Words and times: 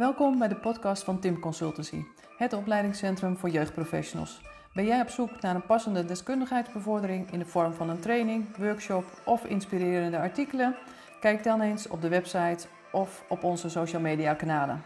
Welkom 0.00 0.38
bij 0.38 0.48
de 0.48 0.56
podcast 0.56 1.04
van 1.04 1.20
Tim 1.20 1.40
Consultancy, 1.40 2.04
het 2.36 2.52
opleidingscentrum 2.52 3.36
voor 3.36 3.48
jeugdprofessionals. 3.48 4.40
Ben 4.74 4.84
jij 4.84 5.00
op 5.00 5.08
zoek 5.08 5.40
naar 5.40 5.54
een 5.54 5.66
passende 5.66 6.04
deskundigheidsbevordering 6.04 7.32
in 7.32 7.38
de 7.38 7.44
vorm 7.44 7.72
van 7.72 7.90
een 7.90 8.00
training, 8.00 8.56
workshop 8.56 9.04
of 9.24 9.44
inspirerende 9.44 10.18
artikelen? 10.18 10.76
Kijk 11.20 11.44
dan 11.44 11.60
eens 11.60 11.88
op 11.88 12.00
de 12.02 12.08
website 12.08 12.66
of 12.92 13.24
op 13.28 13.44
onze 13.44 13.68
social 13.68 14.00
media 14.00 14.34
kanalen. 14.34 14.84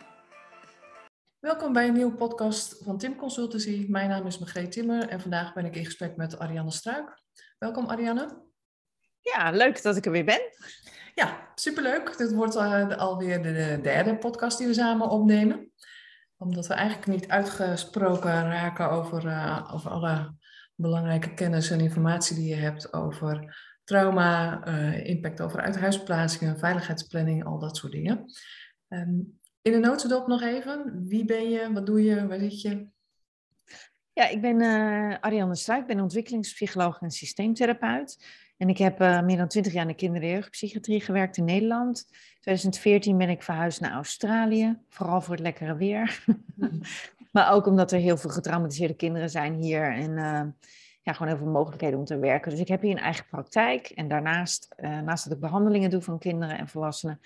Welkom 1.38 1.72
bij 1.72 1.88
een 1.88 1.94
nieuwe 1.94 2.14
podcast 2.14 2.84
van 2.84 2.98
Tim 2.98 3.16
Consultancy. 3.16 3.86
Mijn 3.88 4.08
naam 4.08 4.26
is 4.26 4.38
Margreet 4.38 4.72
Timmer 4.72 5.08
en 5.08 5.20
vandaag 5.20 5.52
ben 5.52 5.64
ik 5.64 5.76
in 5.76 5.84
gesprek 5.84 6.16
met 6.16 6.38
Ariane 6.38 6.70
Struik. 6.70 7.22
Welkom 7.58 7.86
Ariane. 7.86 8.42
Ja, 9.20 9.50
leuk 9.50 9.82
dat 9.82 9.96
ik 9.96 10.04
er 10.04 10.12
weer 10.12 10.24
ben. 10.24 10.40
Ja, 11.14 11.48
superleuk. 11.54 12.16
Dit 12.16 12.32
wordt 12.32 12.56
uh, 12.56 12.96
alweer 12.96 13.42
de 13.42 13.78
derde 13.82 14.18
podcast 14.18 14.58
die 14.58 14.66
we 14.66 14.74
samen 14.74 15.10
opnemen. 15.10 15.72
Omdat 16.36 16.66
we 16.66 16.74
eigenlijk 16.74 17.06
niet 17.06 17.28
uitgesproken 17.28 18.30
raken 18.30 18.90
over, 18.90 19.16
over 19.72 19.90
alle 19.90 20.34
belangrijke 20.74 21.34
kennis 21.34 21.70
en 21.70 21.80
informatie 21.80 22.36
die 22.36 22.48
je 22.48 22.54
hebt 22.54 22.92
over 22.92 23.56
trauma, 23.84 24.66
uh, 24.68 25.06
impact 25.06 25.40
over 25.40 25.60
uithuisplaatsingen, 25.60 26.58
veiligheidsplanning, 26.58 27.44
al 27.44 27.58
dat 27.58 27.76
soort 27.76 27.92
dingen. 27.92 28.24
Um, 28.88 29.40
in 29.62 29.72
de 29.72 29.78
notendop 29.78 30.26
nog 30.26 30.42
even. 30.42 31.04
Wie 31.06 31.24
ben 31.24 31.50
je? 31.50 31.72
Wat 31.72 31.86
doe 31.86 32.02
je? 32.02 32.26
Waar 32.26 32.38
zit 32.38 32.60
je? 32.60 32.86
Ja, 34.12 34.28
ik 34.28 34.40
ben 34.40 34.60
Ariane 35.20 35.56
Struik, 35.56 35.80
ik 35.80 35.86
ben 35.86 36.00
ontwikkelingspsycholoog 36.00 37.00
en 37.00 37.10
systeemtherapeut. 37.10 38.24
En 38.56 38.68
ik 38.68 38.78
heb 38.78 39.00
uh, 39.00 39.22
meer 39.22 39.36
dan 39.36 39.48
twintig 39.48 39.72
jaar 39.72 39.82
in 39.82 39.88
de 39.88 39.94
kinder- 39.94 40.22
en 40.22 40.28
jeugdpsychiatrie 40.28 41.00
gewerkt 41.00 41.36
in 41.36 41.44
Nederland. 41.44 42.06
In 42.08 42.40
2014 42.40 43.18
ben 43.18 43.28
ik 43.28 43.42
verhuisd 43.42 43.80
naar 43.80 43.92
Australië, 43.92 44.78
vooral 44.88 45.20
voor 45.20 45.34
het 45.34 45.42
lekkere 45.42 45.76
weer. 45.76 46.24
maar 47.32 47.52
ook 47.52 47.66
omdat 47.66 47.92
er 47.92 47.98
heel 47.98 48.16
veel 48.16 48.30
getraumatiseerde 48.30 48.94
kinderen 48.94 49.30
zijn 49.30 49.54
hier 49.54 49.92
en 49.92 50.10
uh, 50.10 50.42
ja, 51.02 51.12
gewoon 51.12 51.28
heel 51.28 51.36
veel 51.36 51.52
mogelijkheden 51.52 51.98
om 51.98 52.04
te 52.04 52.18
werken. 52.18 52.50
Dus 52.50 52.60
ik 52.60 52.68
heb 52.68 52.82
hier 52.82 52.90
een 52.90 52.98
eigen 52.98 53.26
praktijk. 53.26 53.86
En 53.86 54.08
daarnaast, 54.08 54.74
uh, 54.76 55.00
naast 55.00 55.24
dat 55.24 55.32
ik 55.32 55.40
behandelingen 55.40 55.90
doe 55.90 56.02
van 56.02 56.18
kinderen 56.18 56.58
en 56.58 56.68
volwassenen, 56.68 57.20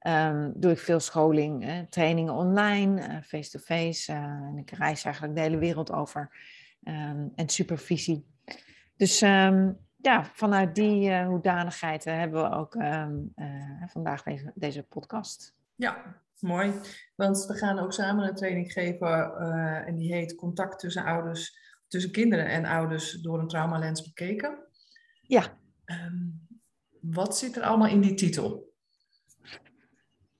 um, 0.00 0.52
doe 0.56 0.70
ik 0.70 0.78
veel 0.78 1.00
scholing, 1.00 1.86
trainingen 1.90 2.34
online, 2.34 3.22
face-to-face. 3.22 4.12
en 4.12 4.58
ik 4.58 4.70
reis 4.70 5.04
eigenlijk 5.04 5.34
de 5.34 5.40
hele 5.40 5.58
wereld 5.58 5.92
over. 5.92 6.30
Um, 6.84 7.32
en 7.34 7.48
supervisie. 7.48 8.26
Dus 8.96 9.22
um, 9.22 9.78
ja, 10.04 10.24
vanuit 10.24 10.74
die 10.74 11.10
uh, 11.10 11.26
hoedanigheid 11.26 12.06
uh, 12.06 12.14
hebben 12.14 12.42
we 12.42 12.56
ook 12.56 12.74
uh, 12.74 13.06
vandaag 13.86 14.22
deze, 14.22 14.52
deze 14.54 14.82
podcast. 14.82 15.54
Ja, 15.74 16.22
mooi. 16.38 16.72
Want 17.14 17.46
we 17.46 17.54
gaan 17.54 17.78
ook 17.78 17.92
samen 17.92 18.28
een 18.28 18.34
training 18.34 18.72
geven 18.72 19.36
en 19.86 19.96
die 19.96 20.14
heet 20.14 20.34
Contact 20.34 20.78
tussen 20.78 21.04
ouders, 21.04 21.58
tussen 21.88 22.12
kinderen 22.12 22.46
en 22.46 22.64
ouders 22.64 23.12
door 23.12 23.38
een 23.38 23.48
traumalens 23.48 24.02
bekeken. 24.02 24.58
Ja. 25.22 25.58
Um, 25.84 26.46
wat 27.00 27.38
zit 27.38 27.56
er 27.56 27.62
allemaal 27.62 27.88
in 27.88 28.00
die 28.00 28.14
titel? 28.14 28.73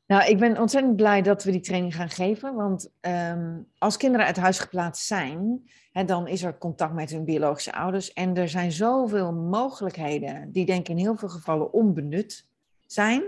Nou, 0.06 0.24
ik 0.24 0.38
ben 0.38 0.58
ontzettend 0.60 0.96
blij 0.96 1.22
dat 1.22 1.44
we 1.44 1.50
die 1.50 1.60
training 1.60 1.94
gaan 1.94 2.10
geven. 2.10 2.54
Want 2.54 2.90
um, 3.00 3.66
als 3.78 3.96
kinderen 3.96 4.26
uit 4.26 4.36
huis 4.36 4.58
geplaatst 4.58 5.06
zijn, 5.06 5.70
hè, 5.92 6.04
dan 6.04 6.28
is 6.28 6.42
er 6.42 6.58
contact 6.58 6.92
met 6.92 7.10
hun 7.10 7.24
biologische 7.24 7.72
ouders. 7.72 8.12
En 8.12 8.36
er 8.36 8.48
zijn 8.48 8.72
zoveel 8.72 9.32
mogelijkheden 9.32 10.52
die 10.52 10.66
denk 10.66 10.80
ik 10.80 10.88
in 10.88 10.96
heel 10.96 11.16
veel 11.16 11.28
gevallen 11.28 11.72
onbenut 11.72 12.46
zijn. 12.86 13.22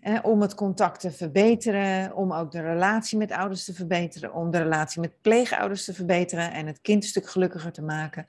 Hè, 0.00 0.18
om 0.18 0.40
het 0.40 0.54
contact 0.54 1.00
te 1.00 1.10
verbeteren, 1.10 2.14
om 2.14 2.32
ook 2.32 2.50
de 2.50 2.60
relatie 2.60 3.18
met 3.18 3.32
ouders 3.32 3.64
te 3.64 3.74
verbeteren, 3.74 4.34
om 4.34 4.50
de 4.50 4.62
relatie 4.62 5.00
met 5.00 5.20
pleegouders 5.20 5.84
te 5.84 5.94
verbeteren 5.94 6.52
en 6.52 6.66
het 6.66 6.80
kind 6.80 7.02
een 7.02 7.08
stuk 7.08 7.28
gelukkiger 7.28 7.72
te 7.72 7.82
maken. 7.82 8.26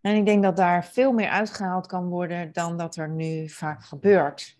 En 0.00 0.16
ik 0.16 0.26
denk 0.26 0.42
dat 0.42 0.56
daar 0.56 0.84
veel 0.84 1.12
meer 1.12 1.28
uitgehaald 1.28 1.86
kan 1.86 2.08
worden 2.08 2.52
dan 2.52 2.76
dat 2.76 2.96
er 2.96 3.08
nu 3.08 3.48
vaak 3.48 3.84
gebeurt. 3.84 4.56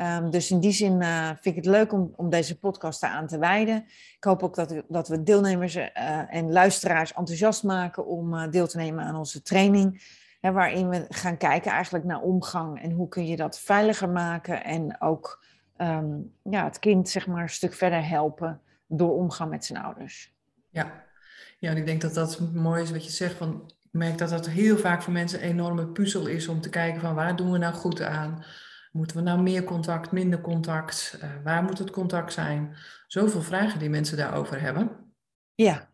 Um, 0.00 0.30
dus 0.30 0.50
in 0.50 0.60
die 0.60 0.72
zin 0.72 1.00
uh, 1.00 1.26
vind 1.26 1.44
ik 1.44 1.54
het 1.54 1.66
leuk 1.66 1.92
om, 1.92 2.12
om 2.16 2.30
deze 2.30 2.58
podcast 2.58 3.02
aan 3.02 3.26
te 3.26 3.38
wijden. 3.38 3.84
Ik 4.16 4.24
hoop 4.24 4.42
ook 4.42 4.54
dat, 4.54 4.82
dat 4.88 5.08
we 5.08 5.22
deelnemers 5.22 5.76
uh, 5.76 6.34
en 6.34 6.52
luisteraars 6.52 7.12
enthousiast 7.12 7.62
maken 7.62 8.06
om 8.06 8.34
uh, 8.34 8.50
deel 8.50 8.66
te 8.66 8.76
nemen 8.76 9.04
aan 9.04 9.16
onze 9.16 9.42
training. 9.42 10.02
Hè, 10.40 10.52
waarin 10.52 10.88
we 10.88 11.06
gaan 11.08 11.36
kijken 11.36 11.70
eigenlijk 11.70 12.04
naar 12.04 12.20
omgang 12.20 12.82
en 12.82 12.90
hoe 12.90 13.08
kun 13.08 13.26
je 13.26 13.36
dat 13.36 13.58
veiliger 13.58 14.08
maken. 14.08 14.64
En 14.64 15.00
ook 15.00 15.44
um, 15.78 16.32
ja, 16.42 16.64
het 16.64 16.78
kind 16.78 17.08
zeg 17.08 17.26
maar, 17.26 17.42
een 17.42 17.48
stuk 17.48 17.74
verder 17.74 18.08
helpen 18.08 18.60
door 18.86 19.14
omgang 19.14 19.50
met 19.50 19.64
zijn 19.64 19.82
ouders. 19.82 20.34
Ja. 20.70 21.04
ja, 21.58 21.70
en 21.70 21.76
ik 21.76 21.86
denk 21.86 22.00
dat 22.00 22.14
dat 22.14 22.40
mooi 22.54 22.82
is 22.82 22.90
wat 22.90 23.04
je 23.04 23.10
zegt. 23.10 23.34
Van, 23.34 23.62
ik 23.66 23.88
merk 23.90 24.18
dat 24.18 24.30
dat 24.30 24.48
heel 24.48 24.76
vaak 24.76 25.02
voor 25.02 25.12
mensen 25.12 25.42
een 25.42 25.50
enorme 25.50 25.86
puzzel 25.86 26.26
is 26.26 26.48
om 26.48 26.60
te 26.60 26.68
kijken 26.68 27.00
van 27.00 27.14
waar 27.14 27.36
doen 27.36 27.52
we 27.52 27.58
nou 27.58 27.74
goed 27.74 28.02
aan. 28.02 28.44
Moeten 28.90 29.16
we 29.16 29.22
nou 29.22 29.40
meer 29.40 29.64
contact, 29.64 30.12
minder 30.12 30.40
contact? 30.40 31.18
Uh, 31.22 31.30
waar 31.44 31.62
moet 31.62 31.78
het 31.78 31.90
contact 31.90 32.32
zijn? 32.32 32.76
Zoveel 33.06 33.42
vragen 33.42 33.78
die 33.78 33.90
mensen 33.90 34.16
daarover 34.16 34.60
hebben. 34.60 35.12
Ja. 35.54 35.88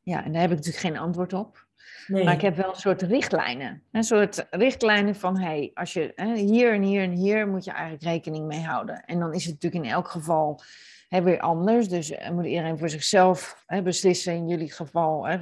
Ja, 0.00 0.24
en 0.24 0.32
daar 0.32 0.40
heb 0.40 0.50
ik 0.50 0.56
natuurlijk 0.56 0.84
geen 0.84 0.98
antwoord 0.98 1.32
op. 1.32 1.66
Nee. 2.06 2.24
Maar 2.24 2.34
ik 2.34 2.40
heb 2.40 2.56
wel 2.56 2.68
een 2.68 2.80
soort 2.80 3.02
richtlijnen. 3.02 3.82
Een 3.92 4.04
soort 4.04 4.46
richtlijnen 4.50 5.14
van, 5.14 5.38
hey, 5.38 5.70
als 5.74 5.92
je 5.92 6.12
hè, 6.14 6.36
hier 6.36 6.72
en 6.72 6.82
hier 6.82 7.02
en 7.02 7.10
hier 7.10 7.48
moet 7.48 7.64
je 7.64 7.70
eigenlijk 7.70 8.02
rekening 8.02 8.46
mee 8.46 8.64
houden. 8.64 9.04
En 9.04 9.18
dan 9.18 9.34
is 9.34 9.44
het 9.44 9.52
natuurlijk 9.52 9.84
in 9.84 9.90
elk 9.90 10.08
geval 10.08 10.60
hè, 11.08 11.22
weer 11.22 11.40
anders. 11.40 11.88
Dus 11.88 12.10
uh, 12.10 12.30
moet 12.30 12.44
iedereen 12.44 12.78
voor 12.78 12.88
zichzelf 12.88 13.62
hè, 13.66 13.82
beslissen 13.82 14.34
in 14.34 14.48
jullie 14.48 14.72
geval, 14.72 15.26
hè, 15.26 15.38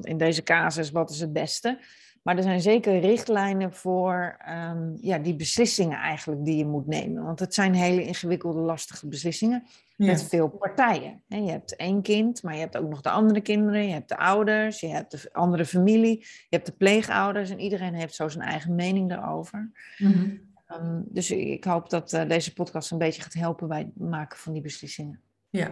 in 0.00 0.18
deze 0.18 0.42
casus, 0.42 0.90
wat 0.90 1.10
is 1.10 1.20
het 1.20 1.32
beste. 1.32 1.78
Maar 2.22 2.36
er 2.36 2.42
zijn 2.42 2.60
zeker 2.60 3.00
richtlijnen 3.00 3.72
voor 3.72 4.36
um, 4.48 4.98
ja, 5.00 5.18
die 5.18 5.36
beslissingen 5.36 5.98
eigenlijk 5.98 6.44
die 6.44 6.56
je 6.56 6.66
moet 6.66 6.86
nemen. 6.86 7.24
Want 7.24 7.40
het 7.40 7.54
zijn 7.54 7.74
hele 7.74 8.04
ingewikkelde, 8.04 8.60
lastige 8.60 9.08
beslissingen 9.08 9.62
ja. 9.96 10.06
met 10.06 10.22
veel 10.22 10.48
partijen. 10.48 11.22
Je 11.26 11.50
hebt 11.50 11.76
één 11.76 12.02
kind, 12.02 12.42
maar 12.42 12.54
je 12.54 12.60
hebt 12.60 12.76
ook 12.76 12.88
nog 12.88 13.00
de 13.00 13.10
andere 13.10 13.40
kinderen. 13.40 13.86
Je 13.86 13.92
hebt 13.92 14.08
de 14.08 14.16
ouders, 14.16 14.80
je 14.80 14.86
hebt 14.86 15.10
de 15.10 15.28
andere 15.32 15.64
familie, 15.64 16.18
je 16.18 16.56
hebt 16.56 16.66
de 16.66 16.72
pleegouders. 16.72 17.50
En 17.50 17.60
iedereen 17.60 17.94
heeft 17.94 18.14
zo 18.14 18.28
zijn 18.28 18.48
eigen 18.48 18.74
mening 18.74 19.08
daarover. 19.08 19.70
Mm 19.98 20.12
-hmm. 20.12 20.40
um, 20.86 21.04
dus 21.08 21.30
ik 21.30 21.64
hoop 21.64 21.90
dat 21.90 22.12
uh, 22.12 22.28
deze 22.28 22.52
podcast 22.52 22.90
een 22.90 22.98
beetje 22.98 23.22
gaat 23.22 23.32
helpen 23.32 23.68
bij 23.68 23.78
het 23.78 24.08
maken 24.08 24.38
van 24.38 24.52
die 24.52 24.62
beslissingen. 24.62 25.20
Ja, 25.50 25.70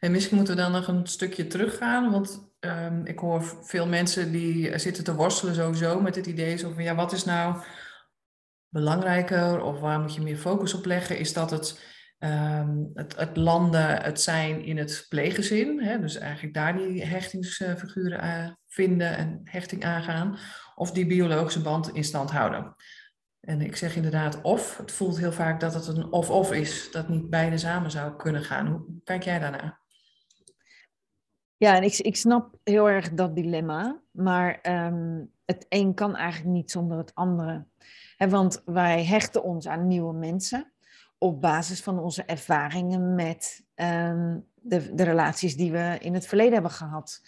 en 0.00 0.10
misschien 0.12 0.36
moeten 0.36 0.56
we 0.56 0.62
dan 0.62 0.72
nog 0.72 0.88
een 0.88 1.06
stukje 1.06 1.46
teruggaan, 1.46 2.10
want 2.10 2.52
um, 2.66 3.06
ik 3.06 3.18
hoor 3.18 3.42
veel 3.62 3.86
mensen 3.86 4.32
die 4.32 4.78
zitten 4.78 5.04
te 5.04 5.14
worstelen 5.14 5.54
sowieso 5.54 6.00
met 6.00 6.14
het 6.14 6.26
idee 6.26 6.58
van 6.58 6.82
ja, 6.82 6.94
wat 6.94 7.12
is 7.12 7.24
nou 7.24 7.62
belangrijker 8.68 9.62
of 9.62 9.80
waar 9.80 10.00
moet 10.00 10.14
je 10.14 10.20
meer 10.20 10.36
focus 10.36 10.74
op 10.74 10.84
leggen? 10.84 11.18
Is 11.18 11.32
dat 11.32 11.50
het, 11.50 11.84
um, 12.18 12.90
het, 12.94 13.36
landen, 13.36 14.02
het 14.02 14.20
zijn 14.20 14.64
in 14.64 14.78
het 14.78 15.06
pleeggezin, 15.08 15.82
hè? 15.82 16.00
dus 16.00 16.16
eigenlijk 16.16 16.54
daar 16.54 16.76
die 16.76 17.04
hechtingsfiguren 17.04 18.24
uh, 18.24 18.50
vinden 18.66 19.16
en 19.16 19.40
hechting 19.44 19.84
aangaan, 19.84 20.38
of 20.74 20.90
die 20.90 21.06
biologische 21.06 21.62
band 21.62 21.94
in 21.94 22.04
stand 22.04 22.30
houden? 22.30 22.74
En 23.40 23.60
ik 23.60 23.76
zeg 23.76 23.96
inderdaad 23.96 24.40
of. 24.42 24.76
Het 24.76 24.92
voelt 24.92 25.18
heel 25.18 25.32
vaak 25.32 25.60
dat 25.60 25.74
het 25.74 25.86
een 25.86 26.12
of-of 26.12 26.52
is. 26.52 26.90
Dat 26.90 27.08
niet 27.08 27.30
beide 27.30 27.58
samen 27.58 27.90
zou 27.90 28.16
kunnen 28.16 28.44
gaan. 28.44 28.66
Hoe 28.66 28.84
kijk 29.04 29.22
jij 29.22 29.38
daarnaar? 29.38 29.83
Ja, 31.56 31.76
en 31.76 31.82
ik, 31.82 31.98
ik 31.98 32.16
snap 32.16 32.58
heel 32.64 32.88
erg 32.88 33.10
dat 33.10 33.34
dilemma. 33.34 34.00
Maar 34.10 34.58
um, 34.86 35.30
het 35.44 35.66
een 35.68 35.94
kan 35.94 36.16
eigenlijk 36.16 36.54
niet 36.54 36.70
zonder 36.70 36.98
het 36.98 37.14
andere. 37.14 37.64
Want 38.18 38.62
wij 38.64 39.04
hechten 39.04 39.42
ons 39.42 39.68
aan 39.68 39.86
nieuwe 39.86 40.12
mensen 40.12 40.72
op 41.18 41.40
basis 41.40 41.82
van 41.82 41.98
onze 41.98 42.24
ervaringen 42.24 43.14
met 43.14 43.64
um, 43.74 44.46
de, 44.54 44.94
de 44.94 45.02
relaties 45.02 45.56
die 45.56 45.72
we 45.72 45.96
in 46.00 46.14
het 46.14 46.26
verleden 46.26 46.52
hebben 46.52 46.70
gehad. 46.70 47.22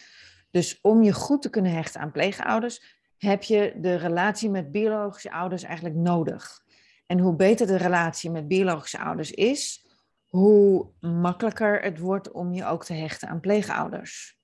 Dus 0.50 0.79
om 0.81 1.02
je 1.02 1.12
goed 1.12 1.43
te 1.43 1.50
kunnen 1.50 1.72
hechten 1.72 2.00
aan 2.00 2.12
pleegouders, 2.12 3.00
heb 3.19 3.43
je 3.43 3.75
de 3.81 3.94
relatie 3.94 4.50
met 4.50 4.72
biologische 4.72 5.32
ouders 5.32 5.62
eigenlijk 5.62 5.96
nodig. 5.96 6.64
En 7.06 7.19
hoe 7.19 7.37
beter 7.37 7.67
de 7.67 7.76
relatie 7.76 8.31
met 8.31 8.49
biologische 8.49 8.99
ouders 8.99 9.31
is, 9.31 9.85
hoe 10.36 10.86
makkelijker 11.00 11.82
het 11.82 11.98
wordt 11.98 12.30
om 12.30 12.52
je 12.52 12.64
ook 12.64 12.84
te 12.84 12.92
hechten 12.92 13.28
aan 13.28 13.40
pleegouders. 13.40 14.38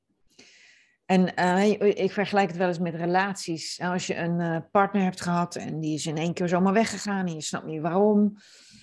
En 1.04 1.32
uh, 1.38 1.70
ik 1.80 2.12
vergelijk 2.12 2.48
het 2.48 2.56
wel 2.56 2.68
eens 2.68 2.78
met 2.78 2.94
relaties. 2.94 3.80
Als 3.80 4.06
je 4.06 4.16
een 4.16 4.40
uh, 4.40 4.56
partner 4.70 5.02
hebt 5.02 5.20
gehad 5.20 5.56
en 5.56 5.80
die 5.80 5.94
is 5.94 6.06
in 6.06 6.16
één 6.16 6.32
keer 6.32 6.48
zomaar 6.48 6.72
weggegaan 6.72 7.26
en 7.26 7.34
je 7.34 7.40
snapt 7.40 7.66
niet 7.66 7.80
waarom, 7.80 8.36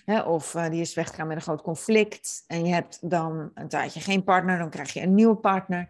hè, 0.06 0.22
of 0.22 0.54
uh, 0.54 0.70
die 0.70 0.82
is 0.82 0.94
weggegaan 0.94 1.28
met 1.28 1.36
een 1.36 1.42
groot 1.42 1.62
conflict 1.62 2.44
en 2.48 2.66
je 2.66 2.74
hebt 2.74 3.10
dan 3.10 3.52
een 3.54 3.68
tijdje 3.68 4.00
geen 4.00 4.24
partner, 4.24 4.58
dan 4.58 4.70
krijg 4.70 4.94
je 4.94 5.02
een 5.02 5.16
nieuwe 5.16 5.36
partner. 5.36 5.90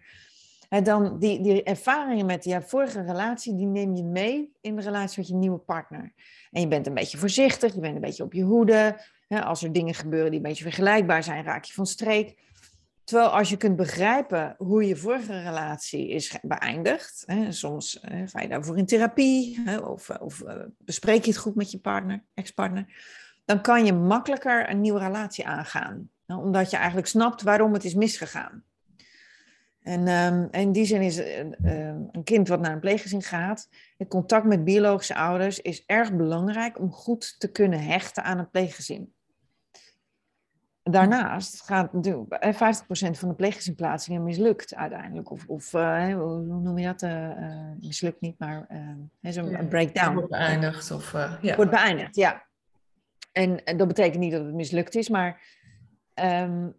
En 0.70 0.84
dan 0.84 1.20
die, 1.20 1.42
die 1.42 1.64
ervaringen 1.64 2.26
met 2.26 2.44
je 2.44 2.62
vorige 2.62 3.02
relatie, 3.02 3.56
die 3.56 3.66
neem 3.66 3.96
je 3.96 4.04
mee 4.04 4.52
in 4.62 4.76
de 4.76 4.82
relatie 4.82 5.20
met 5.20 5.28
je 5.28 5.36
nieuwe 5.36 5.60
partner. 5.60 6.14
En 6.52 6.62
je 6.62 6.68
bent 6.68 6.88
een 6.88 6.94
beetje 6.94 7.18
voorzichtig, 7.18 7.74
je 7.74 7.80
bent 7.80 7.96
een 7.96 8.02
beetje 8.02 8.24
op 8.24 8.34
je 8.34 8.44
hoede. 8.44 8.98
Als 9.30 9.64
er 9.64 9.74
dingen 9.74 9.94
gebeuren 9.94 10.30
die 10.30 10.40
een 10.40 10.48
beetje 10.48 10.64
vergelijkbaar 10.64 11.24
zijn, 11.24 11.44
raak 11.44 11.64
je 11.64 11.74
van 11.74 11.86
streek. 11.86 12.38
Terwijl 13.04 13.30
als 13.30 13.50
je 13.50 13.58
kunt 13.58 13.76
begrijpen 13.76 14.56
hoe 14.58 14.88
je 14.88 14.96
vorige 14.96 15.42
relatie 15.42 16.10
is 16.10 16.38
beëindigd, 16.42 17.24
hè, 17.26 17.52
soms 17.52 17.98
hè, 18.02 18.28
ga 18.28 18.42
je 18.42 18.48
daarvoor 18.48 18.78
in 18.78 18.86
therapie 18.86 19.62
hè, 19.66 19.78
of, 19.78 20.10
of 20.10 20.42
uh, 20.42 20.54
bespreek 20.78 21.24
je 21.24 21.32
het 21.32 21.40
goed 21.40 21.56
met 21.56 21.72
je 21.72 21.80
partner, 21.80 22.24
ex-partner, 22.34 22.86
dan 23.46 23.62
kan 23.62 23.86
je 23.86 23.94
makkelijker 23.94 24.70
een 24.70 24.82
nieuwe 24.82 25.00
relatie 25.00 25.48
aangaan. 25.48 26.10
Omdat 26.28 26.70
je 26.70 26.78
eigenlijk 26.78 27.08
snapt 27.08 27.42
waarom 27.42 27.74
het 27.74 27.84
is 27.84 27.94
misgegaan. 27.94 28.64
En 29.82 30.08
um, 30.08 30.48
in 30.52 30.72
die 30.72 30.86
zin 30.86 31.02
is 31.02 31.20
uh, 31.20 31.38
een 32.12 32.24
kind 32.24 32.48
wat 32.48 32.60
naar 32.60 32.72
een 32.72 32.80
pleeggezin 32.80 33.22
gaat, 33.22 33.70
het 33.98 34.08
contact 34.08 34.46
met 34.46 34.64
biologische 34.64 35.16
ouders 35.16 35.62
is 35.62 35.84
erg 35.86 36.14
belangrijk 36.14 36.80
om 36.80 36.92
goed 36.92 37.40
te 37.40 37.52
kunnen 37.52 37.84
hechten 37.84 38.24
aan 38.24 38.40
een 38.40 38.50
pleeggezin. 38.50 39.14
Daarnaast 40.92 41.62
gaat 41.62 41.94
natuurlijk 41.94 42.46
50% 42.46 43.18
van 43.18 43.30
de 43.30 43.36
pleeggezinplaatsingen 43.36 44.24
mislukt 44.24 44.76
uiteindelijk. 44.76 45.32
Of, 45.32 45.48
of 45.48 45.74
uh, 45.74 46.14
hoe 46.14 46.42
noem 46.42 46.78
je 46.78 46.86
dat? 46.86 47.02
Uh, 47.02 47.30
mislukt 47.80 48.22
niet, 48.22 48.40
maar 48.40 48.68
uh, 49.22 49.32
zo'n 49.32 49.50
ja, 49.50 49.64
breakdown. 49.64 50.14
Wordt 50.14 50.30
beëindigd. 50.30 50.92
Of, 50.92 51.12
ja. 51.42 51.56
Wordt 51.56 51.72
beëindigd, 51.72 52.16
ja. 52.16 52.48
En, 53.32 53.64
en, 53.64 53.78
dat 53.78 53.88
betekent 53.88 54.20
niet 54.20 54.32
dat 54.32 54.46
het 54.46 54.54
mislukt 54.54 54.96
is, 54.96 55.10
maar 55.10 55.42
um, 56.16 56.76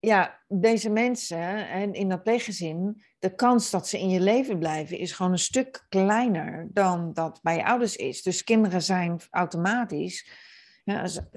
ja, 0.00 0.40
deze 0.48 0.90
mensen 0.90 1.68
en 1.68 1.92
in 1.92 2.08
dat 2.08 2.22
pleeggezin, 2.22 3.02
de 3.18 3.34
kans 3.34 3.70
dat 3.70 3.88
ze 3.88 3.98
in 3.98 4.08
je 4.08 4.20
leven 4.20 4.58
blijven 4.58 4.98
is 4.98 5.12
gewoon 5.12 5.32
een 5.32 5.38
stuk 5.38 5.86
kleiner 5.88 6.68
dan 6.72 7.12
dat 7.12 7.40
bij 7.42 7.56
je 7.56 7.64
ouders 7.64 7.96
is. 7.96 8.22
Dus 8.22 8.44
kinderen 8.44 8.82
zijn 8.82 9.20
automatisch 9.30 10.28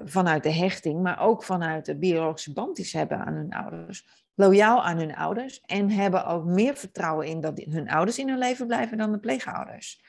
vanuit 0.04 0.42
de 0.42 0.52
hechting, 0.52 1.02
maar 1.02 1.20
ook 1.20 1.42
vanuit 1.42 1.84
de 1.84 1.98
biologische 1.98 2.52
band 2.52 2.76
die 2.76 2.84
ze 2.84 2.98
hebben 2.98 3.18
aan 3.18 3.34
hun 3.34 3.52
ouders, 3.52 4.06
loyaal 4.34 4.84
aan 4.84 4.98
hun 4.98 5.16
ouders 5.16 5.60
en 5.60 5.90
hebben 5.90 6.26
ook 6.26 6.44
meer 6.44 6.76
vertrouwen 6.76 7.26
in 7.26 7.40
dat 7.40 7.62
hun 7.70 7.90
ouders 7.90 8.18
in 8.18 8.28
hun 8.28 8.38
leven 8.38 8.66
blijven 8.66 8.98
dan 8.98 9.12
de 9.12 9.18
pleegouders. 9.18 10.00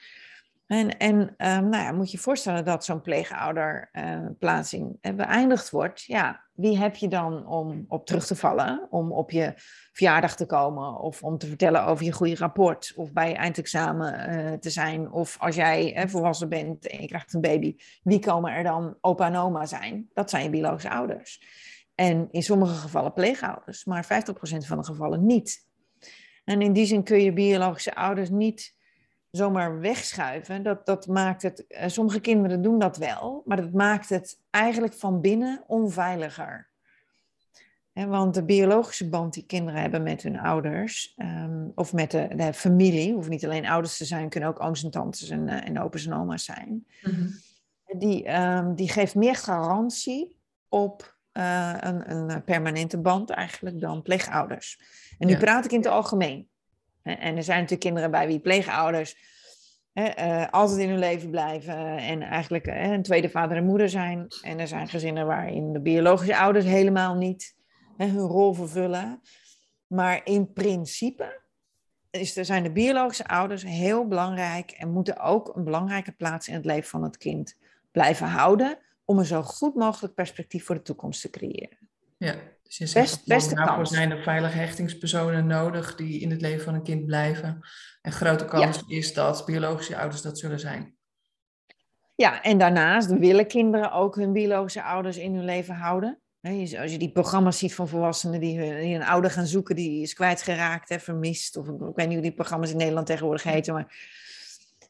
En, 0.68 0.98
en 0.98 1.16
um, 1.20 1.70
nou 1.70 1.96
moet 1.96 2.12
je 2.12 2.18
je 2.18 2.24
voorstellen 2.24 2.66
dat 2.66 2.86
zo'n 2.86 3.02
pleegouderplaatsing 3.02 4.98
uh, 5.02 5.14
beëindigd 5.14 5.70
wordt. 5.70 6.04
Ja, 6.04 6.44
wie 6.54 6.78
heb 6.78 6.96
je 6.96 7.08
dan 7.08 7.48
om 7.48 7.86
op 7.88 8.06
terug 8.06 8.26
te 8.26 8.36
vallen? 8.36 8.88
Om 8.90 9.12
op 9.12 9.32
je 9.32 9.54
verjaardag 9.92 10.36
te 10.36 10.46
komen 10.46 11.00
of 11.00 11.24
om 11.24 11.38
te 11.38 11.48
vertellen 11.48 11.86
over 11.86 12.06
je 12.06 12.12
goede 12.12 12.36
rapport 12.36 12.94
of 12.96 13.12
bij 13.12 13.30
je 13.30 13.36
eindexamen 13.36 14.36
uh, 14.36 14.54
te 14.54 14.70
zijn. 14.70 15.12
Of 15.12 15.38
als 15.40 15.56
jij 15.56 16.06
volwassen 16.08 16.50
bent 16.50 16.88
en 16.88 17.02
je 17.02 17.08
krijgt 17.08 17.34
een 17.34 17.42
baby, 17.42 17.76
wie 18.04 18.20
komen 18.20 18.52
er 18.52 18.64
dan 18.64 18.98
opa 19.02 19.28
en 19.28 19.36
oma 19.36 19.66
zijn? 19.66 20.10
Dat 20.14 20.30
zijn 20.30 20.44
je 20.44 20.50
biologische 20.50 20.90
ouders. 20.90 21.42
En 21.96 22.28
in 22.32 22.44
sommige 22.44 22.76
gevallen 22.76 23.14
pleegouders, 23.14 23.86
maar 23.86 24.06
50% 24.06 24.08
van 24.38 24.78
de 24.78 24.84
gevallen 24.84 25.26
niet. 25.26 25.68
En 26.44 26.62
in 26.62 26.74
die 26.74 26.86
zin 26.86 27.04
kun 27.04 27.22
je 27.22 27.34
biologische 27.34 27.96
ouders 27.96 28.30
niet 28.30 28.76
zomaar 29.38 29.80
wegschuiven, 29.80 30.64
dat, 30.64 30.86
dat 30.86 31.08
maakt 31.08 31.42
het, 31.42 31.66
uh, 31.70 31.84
sommige 31.88 32.20
kinderen 32.20 32.62
doen 32.62 32.80
dat 32.80 32.98
wel, 32.98 33.42
maar 33.46 33.58
dat 33.58 33.72
maakt 33.72 34.10
het 34.10 34.40
eigenlijk 34.50 34.94
van 34.94 35.22
binnen 35.22 35.64
onveiliger. 35.68 36.70
He, 37.92 38.08
want 38.08 38.34
de 38.34 38.44
biologische 38.44 39.10
band 39.10 39.34
die 39.34 39.46
kinderen 39.46 39.82
hebben 39.82 40.04
met 40.04 40.24
hun 40.24 40.40
ouders, 40.40 41.16
um, 41.18 41.72
of 41.76 41.94
met 41.94 42.12
de, 42.12 42.28
de, 42.36 42.54
familie, 42.54 43.14
hoeft 43.14 43.30
niet 43.30 43.46
alleen 43.46 43.68
ouders 43.68 43.98
te 43.98 44.06
zijn, 44.06 44.30
kunnen 44.30 44.50
ook 44.50 44.64
ooms 44.64 44.84
en 44.84 44.92
tantes 44.92 45.30
en, 45.30 45.48
uh, 45.48 45.68
en 45.68 45.80
opa's 45.80 46.06
en 46.06 46.14
oma's 46.14 46.46
zijn, 46.46 46.86
mm 47.02 47.14
-hmm. 47.14 48.00
die, 48.00 48.40
um, 48.40 48.76
die 48.76 48.90
geeft 48.90 49.16
meer 49.16 49.36
garantie 49.36 50.38
op 50.70 51.18
uh, 51.34 51.74
een, 51.80 52.12
een 52.12 52.44
permanente 52.44 52.98
band 52.98 53.30
eigenlijk 53.30 53.80
dan 53.80 54.02
pleegouders. 54.02 54.80
En 55.18 55.28
nu 55.28 55.34
ja. 55.34 55.40
praat 55.40 55.66
ik 55.66 55.72
in 55.72 55.78
het 55.78 55.88
algemeen. 55.88 56.52
En 57.04 57.36
er 57.38 57.44
zijn 57.44 57.58
natuurlijk 57.58 57.80
kinderen 57.80 58.12
bij 58.12 58.28
wie 58.28 58.40
pleegouders 58.40 59.16
uh, 59.94 60.48
altijd 60.50 60.80
in 60.80 60.90
hun 60.90 61.00
leven 61.00 61.30
blijven 61.30 61.98
en 61.98 62.22
eigenlijk 62.22 62.68
uh, 62.68 62.92
een 62.92 63.04
tweede 63.04 63.30
vader 63.30 63.58
en 63.58 63.66
moeder 63.66 63.90
zijn. 63.90 64.28
En 64.42 64.60
er 64.60 64.68
zijn 64.68 64.88
gezinnen 64.88 65.26
waarin 65.26 65.74
de 65.74 65.82
biologische 65.82 66.38
ouders 66.38 66.66
helemaal 66.66 67.16
niet 67.16 67.56
hun 67.98 68.18
rol 68.18 68.54
vervullen. 68.54 69.22
Maar 69.88 70.22
in 70.24 70.54
principe 70.54 71.42
is, 72.10 72.34
zijn 72.34 72.64
de 72.64 72.72
biologische 72.72 73.28
ouders 73.28 73.64
heel 73.64 74.08
belangrijk 74.08 74.72
en 74.72 74.92
moeten 74.92 75.20
ook 75.20 75.56
een 75.56 75.64
belangrijke 75.64 76.12
plaats 76.12 76.48
in 76.48 76.54
het 76.54 76.66
leven 76.66 76.90
van 76.90 77.04
het 77.04 77.18
kind 77.18 77.58
blijven 77.92 78.28
houden 78.28 78.78
om 79.06 79.20
een 79.20 79.26
zo 79.26 79.42
goed 79.42 79.76
mogelijk 79.76 80.14
perspectief 80.14 80.66
voor 80.66 80.76
de 80.76 80.82
toekomst 80.82 81.22
te 81.22 81.30
creëren. 81.30 81.78
Ja, 82.18 82.36
dus 82.78 82.92
zegt 82.92 83.26
Best, 83.26 83.28
beste 83.28 83.80
zijn 83.82 84.12
er 84.12 84.24
veilige 84.24 84.58
hechtingspersonen 84.58 85.48
nodig 85.48 85.96
die 85.96 86.20
in 86.20 86.32
het 86.32 86.42
leven 86.42 86.64
van 86.64 86.74
een 86.74 86.84
kind 86.84 87.06
blijven. 87.06 87.60
En 88.02 88.12
grote 88.12 88.46
kans 88.46 88.84
is 88.88 89.14
dat 89.14 89.46
biologische 89.46 89.98
ouders 89.98 90.22
dat 90.22 90.40
zullen 90.40 90.60
zijn. 90.60 90.96
Ja, 92.16 92.42
en 92.42 92.58
daarnaast 92.58 93.18
willen 93.18 93.48
kinderen 93.48 93.92
ook 93.92 94.16
hun 94.16 94.34
biologische 94.34 94.84
ouders 94.84 95.18
in 95.18 95.36
hun 95.36 95.46
leven 95.46 95.76
houden. 95.76 96.18
Als 96.80 96.92
je 96.92 96.98
die 96.98 97.12
programma's 97.12 97.58
ziet 97.58 97.76
van 97.76 97.88
volwassenen 97.88 98.40
die, 98.40 98.60
die 98.60 98.96
een 98.96 99.04
ouder 99.04 99.32
gaan 99.32 99.46
zoeken, 99.46 99.76
die 99.76 100.02
is 100.02 100.14
kwijtgeraakt, 100.14 100.90
hè, 100.90 101.00
vermist. 101.00 101.58
Of 101.58 101.68
ik 101.68 101.96
weet 101.96 102.06
niet 102.06 102.14
hoe 102.14 102.22
die 102.22 102.34
programma's 102.34 102.72
in 102.72 102.78
Nederland 102.78 103.08
tegenwoordig 103.08 103.44
heten. 103.44 103.74
Maar 103.74 103.96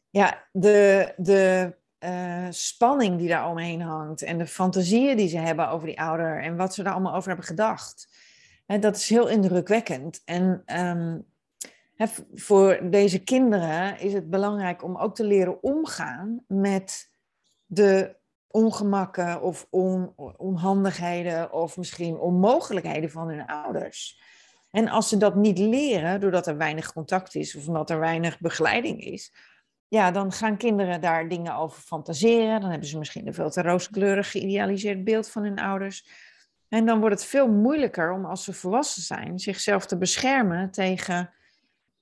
ja, 0.10 0.48
de, 0.52 1.14
de 1.18 1.76
uh, 2.04 2.48
spanning 2.50 3.18
die 3.18 3.28
daar 3.28 3.50
omheen 3.50 3.82
hangt 3.82 4.22
en 4.22 4.38
de 4.38 4.48
fantasieën 4.48 5.18
die 5.18 5.28
ze 5.28 5.38
hebben 5.38 5.70
over 5.70 5.88
die 5.88 6.02
ouder 6.02 6.42
en 6.42 6.56
wat 6.56 6.74
ze 6.74 6.84
daar 6.84 6.94
allemaal 6.94 7.16
over 7.16 7.28
hebben 7.28 7.46
gedacht. 7.46 8.08
Hè, 8.66 8.80
dat 8.80 8.96
is 8.96 9.10
heel 9.10 9.28
indrukwekkend. 9.28 10.22
En 10.26 10.64
hè, 11.96 12.06
voor 12.34 12.80
deze 12.90 13.20
kinderen 13.20 14.00
is 14.00 14.14
het 14.14 14.30
belangrijk 14.30 14.84
om 14.84 14.98
ook 14.98 15.16
te 15.16 15.24
leren 15.24 15.64
omgaan 15.64 16.44
met 16.48 17.12
de 17.66 18.16
ongemakken 18.48 19.42
of 19.42 19.68
on, 19.70 20.14
onhandigheden 20.38 21.54
of 21.54 21.78
misschien 21.78 22.18
onmogelijkheden 22.18 23.12
van 23.12 23.28
hun 23.28 23.46
ouders. 23.46 24.22
En 24.72 24.88
als 24.88 25.10
ze 25.10 25.18
dat 25.18 25.36
niet 25.36 25.58
leren, 25.58 26.20
doordat 26.20 26.48
er 26.48 26.58
weinig 26.58 26.94
contact 26.94 27.36
is 27.36 27.56
of 27.56 27.68
omdat 27.68 27.90
er 27.90 28.00
weinig 28.00 28.40
begeleiding 28.40 29.04
is, 29.04 29.34
ja, 29.94 30.12
dan 30.12 30.32
gaan 30.32 30.58
kinderen 30.58 31.02
daar 31.02 31.30
dingen 31.30 31.56
over 31.56 31.82
fantaseren. 31.82 32.62
Dan 32.62 32.70
hebben 32.70 32.88
ze 32.88 32.98
misschien 32.98 33.28
een 33.28 33.34
veel 33.34 33.50
te 33.50 33.62
rooskleurig 33.62 34.32
geïdealiseerd 34.32 35.04
beeld 35.04 35.30
van 35.30 35.44
hun 35.44 35.60
ouders. 35.60 36.08
En 36.68 36.86
dan 36.86 37.00
wordt 37.00 37.16
het 37.16 37.26
veel 37.26 37.48
moeilijker 37.48 38.12
om 38.12 38.26
als 38.26 38.44
ze 38.44 38.54
volwassen 38.54 39.02
zijn 39.02 39.40
zichzelf 39.40 39.86
te 39.86 39.98
beschermen 39.98 40.72
tegen 40.72 41.30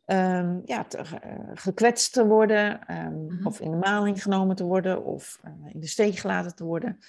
um, 0.06 0.62
ja, 0.66 0.84
te, 0.84 0.98
uh, 0.98 1.52
gekwetst 1.54 2.14
te 2.14 2.26
worden, 2.26 2.80
um, 2.92 3.14
mm 3.14 3.30
-hmm. 3.30 3.46
of 3.46 3.60
in 3.60 3.72
de 3.72 3.78
maling 3.78 4.22
genomen 4.22 4.56
te 4.56 4.64
worden, 4.64 5.06
of 5.06 5.40
uh, 5.46 5.74
in 5.74 5.80
de 5.80 5.88
steek 5.88 6.16
gelaten 6.16 6.56
te 6.56 6.64
worden. 6.64 7.00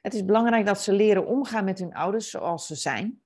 Het 0.00 0.14
is 0.14 0.24
belangrijk 0.24 0.66
dat 0.66 0.80
ze 0.80 0.92
leren 0.92 1.26
omgaan 1.26 1.64
met 1.64 1.78
hun 1.78 1.94
ouders 1.94 2.30
zoals 2.30 2.66
ze 2.66 2.74
zijn. 2.74 3.20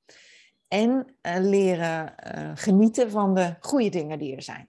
En 0.69 0.91
uh, 1.23 1.37
leren 1.39 2.15
genieten 2.55 3.11
van 3.11 3.35
de 3.35 3.55
goede 3.61 3.89
dingen 3.89 4.19
die 4.19 4.37
er 4.37 4.43
zijn. 4.43 4.69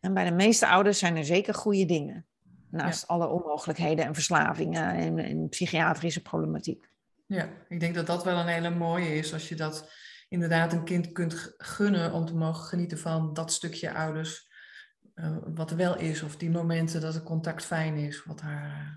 En 0.00 0.14
bij 0.14 0.24
de 0.24 0.34
meeste 0.34 0.66
ouders 0.66 0.98
zijn 0.98 1.16
er 1.16 1.24
zeker 1.24 1.54
goede 1.54 1.84
dingen. 1.84 2.26
Naast 2.70 3.00
ja. 3.00 3.06
alle 3.06 3.26
onmogelijkheden 3.26 4.04
en 4.04 4.14
verslavingen 4.14 4.94
en, 4.94 5.18
en, 5.18 5.48
psychiatrische 5.48 6.22
problematiek. 6.22 6.88
Ja, 7.26 7.48
ik 7.68 7.80
denk 7.80 7.94
dat 7.94 8.06
dat 8.06 8.24
wel 8.24 8.38
een 8.38 8.46
hele 8.46 8.70
mooie 8.70 9.14
is. 9.14 9.32
Als 9.32 9.48
je 9.48 9.54
dat 9.54 9.92
inderdaad 10.28 10.72
een 10.72 10.84
kind 10.84 11.12
kunt 11.12 11.54
gunnen 11.56 12.12
om 12.12 12.26
te 12.26 12.34
mogen 12.34 12.64
genieten 12.64 12.98
van 12.98 13.32
dat 13.32 13.52
stukje 13.52 13.94
ouders. 13.94 14.50
Uh, 15.14 15.36
wat 15.54 15.70
er 15.70 15.76
wel 15.76 15.98
is. 15.98 16.22
Of 16.22 16.36
die 16.36 16.50
momenten 16.50 17.00
dat 17.00 17.14
het 17.14 17.22
contact 17.22 17.64
fijn 17.64 17.96
is. 17.96 18.24
Wat 18.24 18.38
daar 18.38 18.64
uh, 18.64 18.96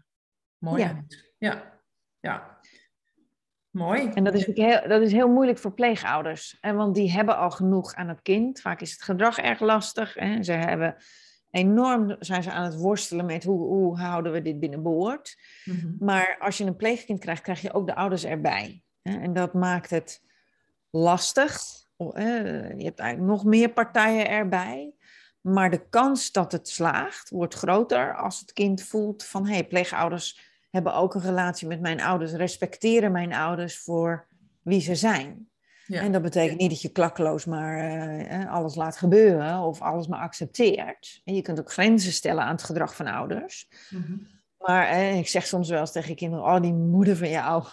mooi 0.57 0.83
ja. 0.83 1.03
is. 1.07 1.33
Ja, 1.37 1.79
ja. 2.19 2.59
Mooi. 3.75 4.09
En 4.13 4.23
dat 4.23 4.33
is, 4.33 4.45
heel, 4.45 4.87
dat 4.87 5.01
is 5.01 5.11
heel 5.11 5.29
moeilijk 5.29 5.57
voor 5.57 5.73
pleegouders. 5.73 6.57
Hè? 6.61 6.73
Want 6.73 6.95
die 6.95 7.11
hebben 7.11 7.37
al 7.37 7.51
genoeg 7.51 7.93
aan 7.93 8.07
het 8.07 8.21
kind. 8.21 8.61
Vaak 8.61 8.81
is 8.81 8.91
het 8.91 9.01
gedrag 9.01 9.37
erg 9.37 9.59
lastig. 9.59 10.13
Hè? 10.13 10.43
Ze 10.43 10.51
hebben 10.51 10.95
enorm 11.51 12.15
zijn 12.19 12.43
ze 12.43 12.51
aan 12.51 12.63
het 12.63 12.75
worstelen 12.75 13.25
met 13.25 13.43
hoe, 13.43 13.59
hoe 13.59 13.99
houden 13.99 14.31
we 14.31 14.41
dit 14.41 14.59
binnen 14.59 14.83
boord. 14.83 15.37
Mm 15.63 15.79
-hmm. 15.79 15.95
Maar 15.99 16.37
als 16.39 16.57
je 16.57 16.63
een 16.63 16.75
pleegkind 16.75 17.19
krijgt, 17.19 17.41
krijg 17.41 17.61
je 17.61 17.73
ook 17.73 17.87
de 17.87 17.95
ouders 17.95 18.23
erbij. 18.23 18.83
Hè? 19.01 19.19
En 19.19 19.33
dat 19.33 19.53
maakt 19.53 19.89
het 19.89 20.21
lastig. 20.89 21.61
Je 21.97 22.83
hebt 22.83 22.99
eigenlijk 22.99 23.31
nog 23.31 23.43
meer 23.43 23.69
partijen 23.69 24.29
erbij. 24.29 24.93
Maar 25.41 25.71
de 25.71 25.89
kans 25.89 26.31
dat 26.31 26.51
het 26.51 26.69
slaagt 26.69 27.29
wordt 27.29 27.53
groter 27.53 28.15
als 28.15 28.39
het 28.39 28.53
kind 28.53 28.83
voelt 28.83 29.25
van 29.25 29.45
hé, 29.45 29.53
hey, 29.53 29.67
pleegouders 29.67 30.54
hebben 30.75 30.95
ook 30.95 31.13
een 31.13 31.21
relatie 31.21 31.67
met 31.67 31.81
mijn 31.81 32.01
ouders, 32.01 32.31
respecteren 32.31 33.11
mijn 33.11 33.33
ouders 33.33 33.77
voor 33.77 34.27
wie 34.61 34.81
ze 34.81 34.95
zijn. 34.95 35.49
Ja. 35.85 36.01
En 36.01 36.11
dat 36.11 36.21
betekent 36.21 36.59
niet 36.59 36.69
dat 36.69 36.81
je 36.81 36.89
klakkeloos 36.89 37.45
maar 37.45 37.79
uh, 38.31 38.51
alles 38.53 38.75
laat 38.75 38.97
gebeuren 38.97 39.59
of 39.59 39.81
alles 39.81 40.07
maar 40.07 40.19
accepteert. 40.19 41.21
En 41.23 41.35
je 41.35 41.41
kunt 41.41 41.59
ook 41.59 41.71
grenzen 41.71 42.11
stellen 42.11 42.43
aan 42.43 42.51
het 42.51 42.63
gedrag 42.63 42.95
van 42.95 43.07
ouders. 43.07 43.67
Mm 43.89 44.03
-hmm. 44.07 44.27
Maar 44.57 44.91
uh, 44.91 45.17
ik 45.17 45.27
zeg 45.27 45.45
soms 45.45 45.69
wel 45.69 45.79
eens 45.79 45.91
tegen 45.91 46.15
kinderen, 46.15 46.45
oh 46.45 46.61
die 46.61 46.73
moeder 46.73 47.17
van 47.17 47.29
jou, 47.29 47.63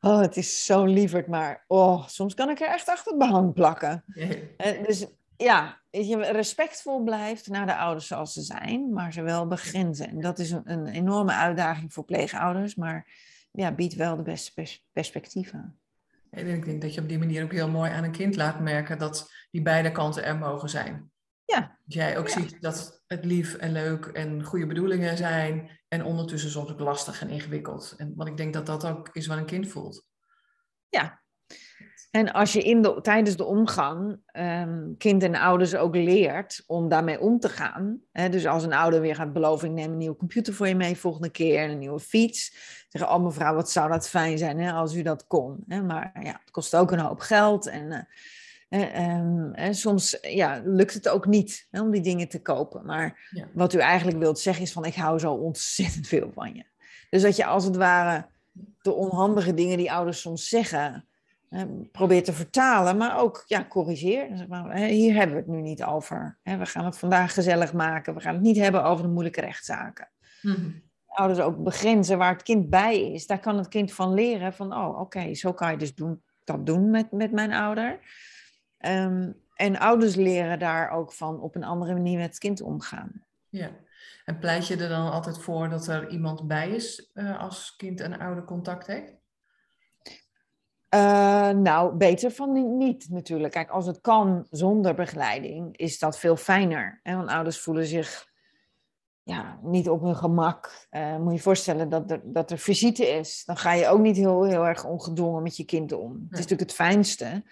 Oh, 0.00 0.20
het 0.20 0.36
is 0.36 0.64
zo 0.64 0.84
lieverd, 0.84 1.26
maar 1.26 1.64
oh, 1.66 2.06
soms 2.06 2.34
kan 2.34 2.50
ik 2.50 2.60
er 2.60 2.68
echt 2.68 2.88
achter 2.88 3.12
het 3.12 3.18
behang 3.18 3.52
plakken. 3.52 4.04
Eh, 4.56 4.84
Dus 4.86 5.06
ja, 5.36 5.80
je 6.04 6.32
respectvol 6.32 7.02
blijft 7.02 7.48
naar 7.48 7.66
de 7.66 7.76
ouders 7.76 8.06
zoals 8.06 8.32
ze 8.32 8.42
zijn, 8.42 8.92
maar 8.92 9.12
ze 9.12 9.22
wel 9.22 9.46
begrenzen. 9.46 10.08
En 10.08 10.20
dat 10.20 10.38
is 10.38 10.50
een, 10.50 10.70
een 10.70 10.86
enorme 10.86 11.32
uitdaging 11.32 11.92
voor 11.92 12.04
pleegouders, 12.04 12.74
maar 12.74 13.06
ja, 13.52 13.72
biedt 13.72 13.94
wel 13.94 14.16
de 14.16 14.22
beste 14.22 14.52
pers- 14.52 14.84
perspectieven. 14.92 15.78
En 16.30 16.46
ik 16.46 16.64
denk 16.64 16.82
dat 16.82 16.94
je 16.94 17.00
op 17.00 17.08
die 17.08 17.18
manier 17.18 17.44
ook 17.44 17.52
heel 17.52 17.70
mooi 17.70 17.90
aan 17.90 18.04
een 18.04 18.12
kind 18.12 18.36
laat 18.36 18.60
merken 18.60 18.98
dat 18.98 19.32
die 19.50 19.62
beide 19.62 19.92
kanten 19.92 20.24
er 20.24 20.36
mogen 20.36 20.68
zijn. 20.68 21.10
Ja. 21.44 21.60
Dat 21.60 21.94
jij 21.94 22.18
ook 22.18 22.28
Ja. 22.28 22.40
ziet 22.40 22.60
dat 22.60 23.02
het 23.06 23.24
lief 23.24 23.54
en 23.54 23.72
leuk 23.72 24.04
en 24.06 24.44
goede 24.44 24.66
bedoelingen 24.66 25.16
zijn 25.16 25.70
en 25.88 26.04
ondertussen 26.04 26.50
soms 26.50 26.70
ook 26.70 26.80
lastig 26.80 27.20
en 27.20 27.28
ingewikkeld. 27.28 27.94
En, 27.96 28.12
want 28.14 28.28
ik 28.28 28.36
denk 28.36 28.52
dat 28.52 28.66
dat 28.66 28.86
ook 28.86 29.08
is 29.12 29.26
wat 29.26 29.38
een 29.38 29.46
kind 29.46 29.68
voelt. 29.68 30.04
Ja. 30.88 31.22
En 32.10 32.32
als 32.32 32.52
je 32.52 32.62
in 32.62 32.82
de, 32.82 32.98
tijdens 33.02 33.36
de 33.36 33.44
omgang 33.44 34.18
ehm, 34.26 34.94
kind 34.98 35.22
en 35.22 35.34
ouders 35.34 35.74
ook 35.74 35.94
leert 35.94 36.64
om 36.66 36.88
daarmee 36.88 37.20
om 37.20 37.38
te 37.38 37.48
gaan. 37.48 38.00
Hè, 38.12 38.28
dus 38.28 38.46
als 38.46 38.64
een 38.64 38.72
ouder 38.72 39.00
weer 39.00 39.14
gaat 39.14 39.32
beloven, 39.32 39.68
ik 39.68 39.74
neem 39.74 39.90
een 39.90 39.96
nieuwe 39.96 40.16
computer 40.16 40.54
voor 40.54 40.68
je 40.68 40.74
mee 40.74 40.96
volgende 40.96 41.30
keer 41.30 41.62
en 41.62 41.70
een 41.70 41.78
nieuwe 41.78 42.00
fiets. 42.00 42.56
Zeggen, 42.88 43.14
oh 43.14 43.24
mevrouw, 43.24 43.54
wat 43.54 43.70
zou 43.70 43.90
dat 43.90 44.08
fijn 44.08 44.38
zijn 44.38 44.58
hè, 44.58 44.72
als 44.72 44.94
u 44.94 45.02
dat 45.02 45.26
kon. 45.26 45.64
Hè? 45.66 45.82
Maar 45.82 46.10
ja, 46.22 46.40
het 46.40 46.50
kost 46.50 46.76
ook 46.76 46.90
een 46.90 46.98
hoop 46.98 47.20
geld. 47.20 47.66
En, 47.66 47.92
eh, 48.68 48.82
eh, 48.82 49.08
ehm, 49.08 49.52
en 49.52 49.74
soms 49.74 50.18
ja, 50.20 50.60
lukt 50.64 50.94
het 50.94 51.08
ook 51.08 51.26
niet 51.26 51.66
hè, 51.70 51.80
om 51.80 51.90
die 51.90 52.02
dingen 52.02 52.28
te 52.28 52.42
kopen. 52.42 52.86
Maar 52.86 53.28
Ja. 53.30 53.48
wat 53.52 53.72
u 53.72 53.78
eigenlijk 53.78 54.18
wilt 54.18 54.38
zeggen 54.38 54.62
is 54.62 54.72
van, 54.72 54.84
ik 54.84 54.94
hou 54.94 55.18
zo 55.18 55.32
ontzettend 55.32 56.06
veel 56.06 56.30
van 56.34 56.54
je. 56.54 56.64
Dus 57.10 57.22
dat 57.22 57.36
je 57.36 57.44
als 57.44 57.64
het 57.64 57.76
ware 57.76 58.26
de 58.82 58.92
onhandige 58.92 59.54
dingen 59.54 59.76
die 59.78 59.92
ouders 59.92 60.20
soms 60.20 60.48
zeggen 60.48 61.08
probeer 61.92 62.24
te 62.24 62.32
vertalen, 62.32 62.96
maar 62.96 63.18
ook 63.18 63.44
ja, 63.46 63.66
corrigeer. 63.68 64.28
Zeg 64.34 64.46
maar, 64.46 64.76
hier 64.76 65.14
hebben 65.14 65.36
we 65.36 65.42
het 65.42 65.50
nu 65.50 65.60
niet 65.60 65.84
over. 65.84 66.38
We 66.42 66.66
gaan 66.66 66.84
het 66.84 66.98
vandaag 66.98 67.34
gezellig 67.34 67.72
maken. 67.72 68.14
We 68.14 68.20
gaan 68.20 68.34
het 68.34 68.42
niet 68.42 68.58
hebben 68.58 68.84
over 68.84 69.04
de 69.04 69.10
moeilijke 69.10 69.40
rechtszaken. 69.40 70.08
Mhm. 70.42 70.70
Ouders 71.06 71.40
ook 71.40 71.62
begrenzen 71.62 72.18
waar 72.18 72.32
het 72.32 72.42
kind 72.42 72.70
bij 72.70 73.12
is. 73.12 73.26
Daar 73.26 73.40
kan 73.40 73.56
het 73.56 73.68
kind 73.68 73.92
van 73.92 74.14
leren 74.14 74.52
van, 74.52 74.74
oh 74.74 75.00
oké, 75.00 75.34
zo 75.34 75.52
kan 75.52 75.70
je 75.70 75.76
dus 75.76 75.94
doen, 75.94 76.22
dat 76.44 76.66
doen 76.66 76.90
met, 76.90 77.12
met 77.12 77.32
mijn 77.32 77.52
ouder. 77.52 78.00
Ehm, 78.78 79.32
en 79.54 79.78
ouders 79.78 80.14
leren 80.14 80.58
daar 80.58 80.90
ook 80.90 81.12
van 81.12 81.40
op 81.40 81.54
een 81.54 81.64
andere 81.64 81.94
manier 81.94 82.18
met 82.18 82.28
het 82.28 82.38
kind 82.38 82.60
omgaan. 82.60 83.24
Ja. 83.48 83.70
En 84.24 84.38
pleit 84.38 84.66
je 84.66 84.76
er 84.76 84.88
dan 84.88 85.10
altijd 85.10 85.38
voor 85.38 85.68
dat 85.68 85.86
er 85.86 86.08
iemand 86.08 86.46
bij 86.46 86.70
is 86.70 87.10
eh, 87.14 87.40
als 87.40 87.76
kind 87.76 88.00
en 88.00 88.18
ouder 88.18 88.44
contact 88.44 88.86
heeft? 88.86 89.14
Eh, 90.96 91.50
nou, 91.50 91.96
beter 91.96 92.30
van 92.30 92.52
ni- 92.52 92.62
niet 92.62 93.08
natuurlijk. 93.10 93.52
Kijk, 93.52 93.70
als 93.70 93.86
het 93.86 94.00
kan 94.00 94.46
zonder 94.50 94.94
begeleiding, 94.94 95.76
is 95.76 95.98
dat 95.98 96.18
veel 96.18 96.36
fijner. 96.36 97.00
Hè? 97.02 97.16
Want 97.16 97.28
ouders 97.28 97.58
voelen 97.58 97.86
zich 97.86 98.28
ja, 99.22 99.58
niet 99.62 99.88
op 99.88 100.02
hun 100.02 100.16
gemak. 100.16 100.86
Eh, 100.90 101.16
moet 101.16 101.28
je 101.28 101.36
je 101.36 101.42
voorstellen 101.42 101.88
dat 101.88 102.10
er, 102.10 102.20
dat 102.24 102.50
er 102.50 102.58
visite 102.58 103.06
is. 103.06 103.42
Dan 103.44 103.56
ga 103.56 103.72
je 103.72 103.88
ook 103.88 104.00
niet 104.00 104.16
heel, 104.16 104.44
heel 104.44 104.66
erg 104.66 104.84
ongedwongen 104.84 105.42
met 105.42 105.56
je 105.56 105.64
kind 105.64 105.92
om. 105.92 106.12
Het 106.12 106.38
is 106.38 106.46
natuurlijk 106.46 106.60
het 106.60 106.72
fijnste 106.72 107.44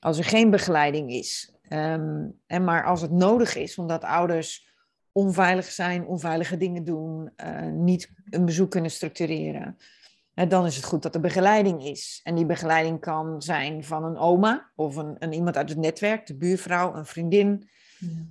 als 0.00 0.18
er 0.18 0.24
geen 0.24 0.50
begeleiding 0.50 1.10
is. 1.10 1.54
Ehm, 1.68 2.26
en 2.46 2.64
maar 2.64 2.84
als 2.84 3.00
het 3.00 3.10
nodig 3.10 3.56
is, 3.56 3.78
omdat 3.78 4.04
ouders 4.04 4.74
onveilig 5.12 5.64
zijn, 5.64 6.06
onveilige 6.06 6.56
dingen 6.56 6.84
doen, 6.84 7.30
eh, 7.36 7.66
niet 7.66 8.10
een 8.30 8.44
bezoek 8.44 8.70
kunnen 8.70 8.90
structureren. 8.90 9.76
Dan 10.46 10.66
is 10.66 10.76
het 10.76 10.84
goed 10.84 11.02
dat 11.02 11.14
er 11.14 11.20
begeleiding 11.20 11.84
is. 11.84 12.20
En 12.22 12.34
die 12.34 12.46
begeleiding 12.46 13.00
kan 13.00 13.42
zijn 13.42 13.84
van 13.84 14.04
een 14.04 14.16
oma 14.16 14.70
of 14.74 14.96
een, 14.96 15.16
een 15.18 15.32
iemand 15.32 15.56
uit 15.56 15.68
het 15.68 15.78
netwerk, 15.78 16.26
de 16.26 16.36
buurvrouw, 16.36 16.94
een 16.94 17.06
vriendin, 17.06 17.68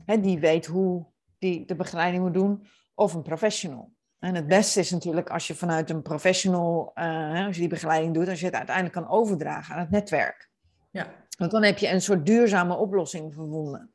hè, 0.05 0.19
die 0.19 0.39
weet 0.39 0.65
hoe 0.65 1.05
die 1.37 1.65
de 1.65 1.75
begeleiding 1.75 2.23
moet 2.23 2.33
doen, 2.33 2.67
of 2.93 3.13
een 3.13 3.21
professional. 3.21 3.91
En 4.19 4.35
het 4.35 4.47
beste 4.47 4.79
is 4.79 4.91
natuurlijk 4.91 5.29
als 5.29 5.47
je 5.47 5.55
vanuit 5.55 5.89
een 5.89 6.01
professional, 6.01 6.91
eh, 6.93 7.45
als 7.45 7.55
je 7.55 7.61
die 7.61 7.69
begeleiding 7.69 8.13
doet, 8.13 8.29
als 8.29 8.39
je 8.39 8.45
het 8.45 8.55
uiteindelijk 8.55 8.95
kan 8.95 9.09
overdragen 9.09 9.75
aan 9.75 9.81
het 9.81 9.89
netwerk. 9.89 10.49
Ja. 10.91 11.07
Want 11.37 11.51
dan 11.51 11.63
heb 11.63 11.77
je 11.77 11.89
een 11.89 12.01
soort 12.01 12.25
duurzame 12.25 12.75
oplossing 12.75 13.33
gevonden. 13.33 13.91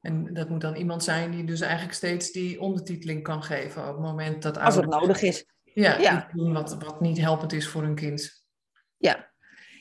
En 0.00 0.34
dat 0.34 0.48
moet 0.48 0.60
dan 0.60 0.74
iemand 0.74 1.04
zijn 1.04 1.30
die 1.30 1.44
dus 1.44 1.60
eigenlijk 1.60 1.94
steeds 1.94 2.32
die 2.32 2.60
ondertiteling 2.60 3.22
kan 3.22 3.42
geven 3.42 3.82
op 3.82 3.88
het 3.88 4.04
moment 4.04 4.42
dat 4.42 4.58
Als 4.58 4.76
het 4.76 4.86
nodig 4.86 5.22
is. 5.22 5.46
Ja, 5.74 5.98
Ja. 5.98 6.24
iets 6.24 6.34
doen 6.34 6.52
wat, 6.52 6.76
wat 6.78 7.00
niet 7.00 7.18
helpend 7.18 7.52
is 7.52 7.68
voor 7.68 7.82
hun 7.82 7.94
kind. 7.94 8.44
Ja. 8.96 9.30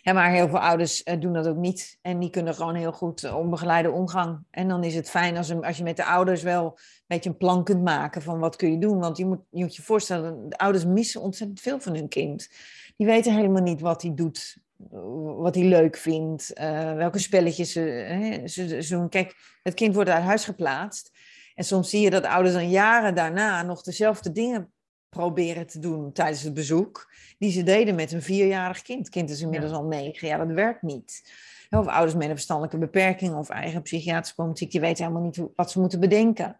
ja, 0.02 0.14
maar 0.14 0.32
heel 0.32 0.50
veel 0.50 0.60
ouders 0.60 1.04
eh, 1.04 1.20
doen 1.20 1.34
dat 1.34 1.48
ook 1.48 1.58
niet. 1.58 1.98
En 2.02 2.20
die 2.20 2.30
kunnen 2.30 2.56
gewoon 2.56 2.76
heel 2.76 2.92
goed 2.92 3.24
eh, 3.24 3.38
onbegeleide 3.38 3.92
omgang. 3.92 4.44
En 4.50 4.68
dan 4.68 4.84
is 4.84 4.96
het 4.96 5.10
fijn 5.10 5.38
als, 5.38 5.50
een, 5.50 5.64
als 5.64 5.78
je 5.78 5.84
met 5.84 5.96
de 5.98 6.06
ouders 6.06 6.44
wel 6.44 6.66
een 6.66 7.04
beetje 7.08 7.30
een 7.30 7.38
plan 7.38 7.64
kunt 7.64 7.84
maken 7.84 8.22
van 8.22 8.40
wat 8.40 8.56
kun 8.56 8.72
je 8.72 8.78
doen. 8.78 9.00
Want 9.00 9.18
je 9.18 9.26
moet 9.26 9.42
je, 9.50 9.64
moet 9.64 9.76
je 9.76 9.82
voorstellen, 9.82 10.50
de 10.50 10.58
ouders 10.58 10.86
missen 10.86 11.22
ontzettend 11.22 11.60
veel 11.60 11.80
van 11.80 11.96
hun 11.96 12.08
kind. 12.08 12.50
Die 12.98 13.08
weten 13.08 13.36
helemaal 13.36 13.62
niet 13.62 13.82
wat 13.82 14.02
hij 14.02 14.14
doet, 14.16 14.58
eh, 14.92 15.00
wat 15.36 15.56
hij 15.56 15.64
leuk 15.64 15.98
vindt, 15.98 16.52
welke 16.96 17.20
spelletjes 17.20 17.72
ze, 17.72 17.80
hè, 17.80 18.48
ze, 18.48 18.82
ze 18.82 18.96
doen. 18.96 19.10
Kijk, 19.10 19.36
het 19.64 19.74
kind 19.74 19.96
wordt 19.96 20.10
uit 20.10 20.24
huis 20.24 20.46
geplaatst. 20.46 21.12
En 21.56 21.64
soms 21.64 21.90
zie 21.90 22.02
je 22.02 22.10
dat 22.10 22.26
ouders 22.26 22.54
dan 22.54 22.70
jaren 22.70 23.16
daarna 23.16 23.64
nog 23.64 23.82
dezelfde 23.82 24.32
dingen 24.32 24.72
proberen 25.12 25.68
te 25.68 25.80
doen 25.80 26.12
tijdens 26.12 26.42
het 26.42 26.54
bezoek 26.54 27.12
die 27.38 27.52
ze 27.52 27.64
deden 27.64 27.96
met 27.96 28.12
een 28.12 28.22
vierjarig 28.22 28.82
kind. 28.82 29.10
Kind 29.10 29.30
is 29.30 29.42
inmiddels 29.42 29.72
al 29.72 29.84
negen. 29.84 30.28
Ja, 30.28 30.38
dat 30.38 30.52
werkt 30.52 30.82
niet. 30.82 31.34
Of 31.70 31.88
ouders 31.88 32.14
met 32.14 32.24
een 32.24 32.30
verstandelijke 32.30 32.78
beperking 32.78 33.36
of 33.36 33.50
eigen 33.50 33.82
psychiatrische 33.82 34.34
problematiek, 34.34 34.72
die 34.72 34.82
weten 34.82 35.04
helemaal 35.04 35.26
niet 35.26 35.42
wat 35.56 35.72
ze 35.72 35.80
moeten 35.80 36.00
bedenken. 36.00 36.60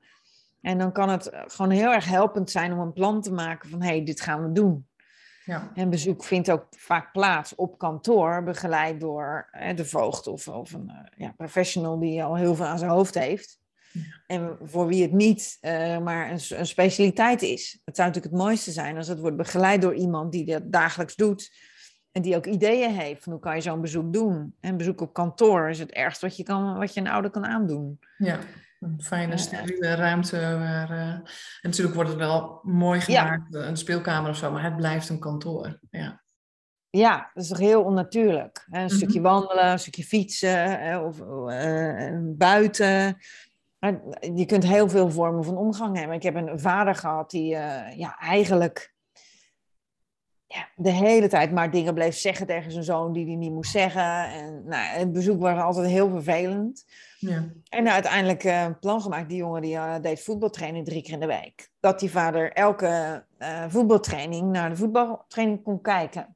En 0.62 0.78
dan 0.78 0.92
kan 0.92 1.10
het 1.10 1.30
eh, 1.30 1.42
gewoon 1.48 1.72
heel 1.72 1.94
erg 1.94 2.06
helpend 2.06 2.52
zijn 2.52 2.74
om 2.74 2.80
een 2.80 2.94
plan 2.94 3.22
te 3.22 3.32
maken 3.32 3.70
van, 3.70 3.82
hé, 3.82 3.88
hey, 3.88 4.04
dit 4.04 4.22
gaan 4.22 4.44
we 4.44 4.52
doen. 4.52 4.88
Ja. 5.46 5.72
En 5.76 5.90
bezoek 5.90 6.24
vindt 6.24 6.52
ook 6.52 6.66
vaak 6.70 7.12
plaats 7.12 7.56
op 7.56 7.78
kantoor, 7.78 8.44
begeleid 8.44 9.00
door 9.00 9.48
eh, 9.52 9.76
de 9.76 9.86
voogd 9.86 10.28
of, 10.28 10.48
of 10.48 10.74
een 10.74 10.90
eh, 10.90 10.96
ja, 11.18 11.34
professional 11.38 12.00
die 12.00 12.24
al 12.24 12.36
heel 12.36 12.56
veel 12.56 12.66
aan 12.66 12.80
zijn 12.80 12.92
hoofd 12.92 13.14
heeft. 13.14 13.61
En 14.28 14.58
voor 14.64 14.88
wie 14.88 15.02
het 15.02 15.12
niet 15.12 15.58
eh, 15.62 15.98
maar 15.98 16.32
een, 16.32 16.40
een 16.50 16.66
specialiteit 16.66 17.42
is. 17.42 17.80
Het 17.86 17.96
zou 17.96 18.08
natuurlijk 18.08 18.34
het 18.36 18.44
mooiste 18.44 18.72
zijn 18.72 18.98
als 18.98 19.08
het 19.08 19.20
wordt 19.20 19.38
begeleid 19.38 19.82
door 19.82 19.96
iemand 19.96 20.32
die 20.32 20.46
dat 20.46 20.72
dagelijks 20.72 21.16
doet. 21.16 21.52
En 22.12 22.22
die 22.22 22.36
ook 22.36 22.46
ideeën 22.46 22.96
heeft 22.96 23.24
van 23.24 23.32
hoe 23.32 23.42
kan 23.42 23.56
je 23.56 23.62
zo'n 23.62 23.82
bezoek 23.82 24.14
doen. 24.14 24.56
En 24.60 24.78
bezoek 24.78 25.02
op 25.02 25.14
kantoor 25.14 25.70
is 25.70 25.80
het 25.80 25.92
ergst 25.92 26.22
wat 26.22 26.38
je, 26.38 26.44
kan, 26.44 26.78
wat 26.78 26.94
je 26.94 27.00
een 27.00 27.08
ouder 27.08 27.32
kan 27.32 27.46
aandoen. 27.46 28.00
Ja, 28.18 28.40
een 28.80 29.02
fijne, 29.02 29.38
steriele 29.38 29.96
ruimte. 29.96 30.38
Waar, 30.40 30.90
eh, 30.92 31.00
en 31.10 31.24
natuurlijk 31.62 31.96
wordt 31.96 32.10
het 32.10 32.20
wel 32.20 32.60
mooi 32.64 33.02
gemaakt, 33.02 33.56
eh, 33.56 33.66
een 33.66 33.78
speelkamer 33.78 34.30
of 34.30 34.38
zo, 34.38 34.52
maar 34.52 34.64
het 34.64 34.76
blijft 34.76 35.10
een 35.10 35.20
kantoor. 35.20 35.80
Ja, 35.90 36.22
Ja, 36.90 37.32
dat 37.34 37.44
is 37.44 37.50
toch 37.50 37.58
heel 37.60 37.84
onnatuurlijk. 37.84 38.66
Een 38.70 38.84
Mhm. 38.86 38.96
stukje 38.96 39.22
wandelen, 39.22 39.72
een 39.72 39.80
stukje 39.80 40.04
fietsen 40.04 41.04
of 41.06 41.20
eh, 41.50 42.18
buiten. 42.24 43.18
Je 44.36 44.46
kunt 44.46 44.64
heel 44.64 44.90
veel 44.90 45.12
vormen 45.12 45.44
van 45.44 45.58
omgang 45.58 45.98
hebben. 45.98 46.16
Ik 46.16 46.24
heb 46.24 46.36
een 46.36 46.60
vader 46.60 46.96
gehad 46.96 47.30
die 47.30 47.56
eh, 47.56 47.98
ja, 47.98 48.18
eigenlijk 48.18 48.94
ja, 50.48 50.68
de 50.76 50.90
hele 50.90 51.28
tijd 51.28 51.52
maar 51.52 51.72
dingen 51.72 51.94
bleef 51.94 52.16
zeggen 52.16 52.46
tegen 52.46 52.72
zijn 52.72 52.84
zoon 52.84 53.14
die 53.14 53.26
hij 53.26 53.36
niet 53.36 53.52
moest 53.52 53.72
zeggen. 53.72 54.26
En 54.26 54.64
nou, 54.66 54.84
het 54.84 55.12
bezoek 55.12 55.42
was 55.42 55.60
altijd 55.60 55.88
heel 55.88 56.10
vervelend. 56.10 56.86
ja. 57.18 57.52
En 57.70 57.90
uiteindelijk 57.92 58.44
eh, 58.44 58.64
een 58.64 58.80
plan 58.80 59.02
gemaakt. 59.02 59.30
Die 59.30 59.38
jongen 59.38 59.62
die 59.62 59.76
eh, 59.76 59.96
deed 60.02 60.24
voetbaltraining 60.24 60.86
drie 60.86 61.02
keer 61.04 61.14
in 61.14 61.20
de 61.20 61.26
week. 61.26 61.70
Dat 61.80 62.00
die 62.00 62.12
vader 62.12 62.52
elke 62.52 63.24
voetbaltraining 63.68 64.52
naar 64.52 64.70
de 64.70 64.76
voetbaltraining 64.76 65.64
kon 65.64 65.82
kijken. 65.82 66.36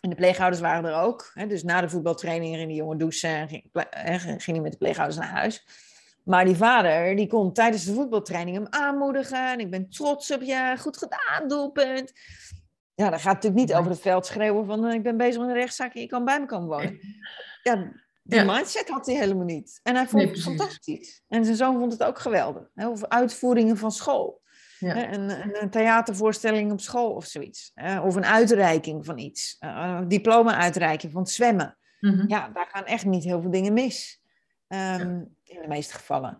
En 0.00 0.10
de 0.10 0.16
pleegouders 0.16 0.60
waren 0.60 0.90
er 0.90 1.00
ook. 1.00 1.30
Hè, 1.34 1.46
dus 1.46 1.62
na 1.62 1.80
de 1.80 1.88
voetbaltraining 1.88 2.56
ging 2.56 2.68
die 2.68 2.76
jongen 2.76 2.98
douchen 2.98 3.30
en 3.30 3.48
ging, 3.48 4.42
ging 4.42 4.56
hij 4.56 4.60
met 4.60 4.72
de 4.72 4.78
pleegouders 4.78 5.18
naar 5.18 5.30
huis. 5.30 5.64
Maar 6.24 6.44
die 6.44 6.56
vader, 6.56 7.16
die 7.16 7.26
kon 7.26 7.52
tijdens 7.52 7.84
de 7.84 7.92
voetbaltraining 7.94 8.56
hem 8.56 8.66
aanmoedigen. 8.70 9.50
En 9.52 9.58
ik 9.60 9.70
ben 9.70 9.88
trots 9.90 10.30
op 10.32 10.42
je, 10.42 10.74
goed 10.78 10.96
gedaan, 10.96 11.48
doelpunt. 11.48 12.12
Ja, 12.94 13.10
dan 13.10 13.20
gaat 13.20 13.32
het 13.34 13.42
natuurlijk 13.42 13.54
niet 13.68 13.74
over 13.74 13.90
het 13.90 14.00
veld 14.00 14.26
schreeuwen 14.26 14.66
van... 14.66 14.86
eh, 14.86 14.94
ik 14.94 15.02
ben 15.02 15.16
bezig 15.16 15.40
met 15.40 15.48
een 15.48 15.54
rechtszaak 15.54 15.94
en 15.94 16.00
je 16.00 16.06
kan 16.06 16.24
bij 16.24 16.40
me 16.40 16.46
komen 16.46 16.68
wonen. 16.68 16.98
Ja, 17.62 17.74
die 18.22 18.38
Ja. 18.38 18.44
mindset 18.54 18.88
had 18.88 19.06
hij 19.06 19.14
helemaal 19.14 19.44
niet. 19.44 19.80
En 19.82 19.94
hij 19.94 20.06
vond 20.06 20.22
Nee, 20.22 20.32
het 20.32 20.42
fantastisch. 20.42 21.22
En 21.28 21.44
zijn 21.44 21.56
zoon 21.56 21.78
vond 21.78 21.92
het 21.92 22.02
ook 22.02 22.18
geweldig. 22.18 22.68
Hè, 22.74 22.88
Of 22.88 23.04
uitvoeringen 23.04 23.76
van 23.76 23.92
school. 23.92 24.40
Ja. 24.78 25.12
Een, 25.12 25.62
een, 25.62 25.70
theatervoorstelling 25.70 26.72
op 26.72 26.80
school 26.80 27.10
of 27.10 27.24
zoiets. 27.24 27.70
Hè, 27.74 28.00
Of 28.00 28.14
een 28.14 28.24
uitreiking 28.24 29.04
van 29.04 29.18
iets. 29.18 29.56
Eh, 29.58 29.96
Een 30.00 30.08
diploma-uitreiking 30.08 31.12
van 31.12 31.22
het 31.22 31.30
zwemmen. 31.30 31.76
Mhm. 32.00 32.24
Ja, 32.28 32.48
daar 32.48 32.68
gaan 32.72 32.84
echt 32.84 33.04
niet 33.04 33.24
heel 33.24 33.40
veel 33.40 33.50
dingen 33.50 33.72
mis. 33.72 34.20
Ehm, 34.68 35.20
In 35.52 35.62
de 35.62 35.68
meeste 35.68 35.94
gevallen. 35.94 36.38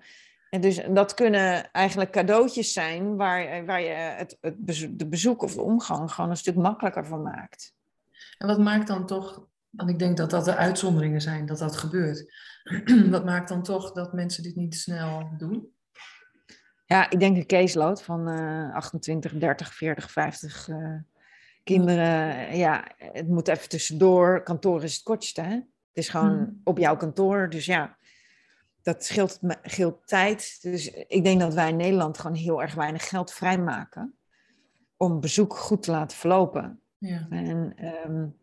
En 0.51 0.61
dus 0.61 0.81
dat 0.91 1.15
kunnen 1.15 1.71
eigenlijk 1.71 2.11
cadeautjes 2.11 2.73
zijn 2.73 3.17
waar, 3.17 3.67
waar 3.67 3.81
je 3.81 3.89
het, 3.89 4.39
het 4.41 4.65
bezoek, 4.65 4.99
de 4.99 5.07
bezoek 5.07 5.43
of 5.43 5.55
de 5.55 5.63
omgang 5.63 6.13
gewoon 6.13 6.31
een 6.31 6.37
stuk 6.37 6.55
makkelijker 6.55 7.07
van 7.07 7.23
maakt. 7.23 7.75
En 8.39 8.47
wat 8.47 8.59
maakt 8.59 8.87
dan 8.87 9.07
toch, 9.07 9.47
want 9.71 9.91
ik 9.91 9.99
denk 9.99 10.17
dat 10.17 10.31
dat 10.31 10.45
de 10.45 10.57
uitzonderingen 10.57 11.21
zijn, 11.21 11.47
dat 11.47 11.59
dat 11.59 11.77
gebeurt. 11.77 12.35
wat 13.11 13.25
maakt 13.25 13.49
dan 13.49 13.63
toch 13.63 13.93
dat 13.93 14.13
mensen 14.13 14.43
dit 14.43 14.57
niet 14.57 14.75
snel 14.75 15.31
doen? 15.39 15.73
Ja, 16.87 17.11
ik 17.11 17.21
denk 17.21 17.37
de 17.37 17.47
caseload 17.47 18.03
van 18.03 18.29
uh, 18.29 18.75
28, 18.75 19.33
30, 19.33 19.75
40, 19.75 20.11
50 20.11 20.69
uh, 20.69 20.95
kinderen. 21.65 22.57
Ja, 22.57 22.85
het 22.97 23.29
moet 23.29 23.49
even 23.49 23.69
tussendoor. 23.69 24.43
Kantoor 24.43 24.83
is 24.83 24.95
het 24.95 25.03
kortste, 25.03 25.41
hè? 25.41 25.55
Het 25.55 25.65
is 25.93 26.09
gewoon 26.09 26.37
hmm. 26.37 26.61
op 26.65 26.79
jouw 26.79 26.97
kantoor. 26.97 27.51
Dus 27.51 27.67
ja, 27.67 27.97
dat 28.83 29.05
scheelt, 29.05 29.41
scheelt 29.63 30.07
tijd. 30.07 30.59
Dus 30.63 30.91
ik 30.91 31.25
denk 31.25 31.41
dat 31.41 31.55
wij 31.55 31.69
in 31.69 31.77
Nederland 31.77 32.19
gewoon 32.19 32.37
heel 32.37 32.63
erg 32.63 32.75
weinig 32.75 33.09
geld 33.09 33.33
vrijmaken 33.33 34.17
om 34.97 35.21
bezoek 35.21 35.57
goed 35.57 35.83
te 35.83 35.91
laten 35.91 36.17
verlopen. 36.17 36.81
Ja. 36.99 37.27
En 37.31 37.75
um, 38.07 38.37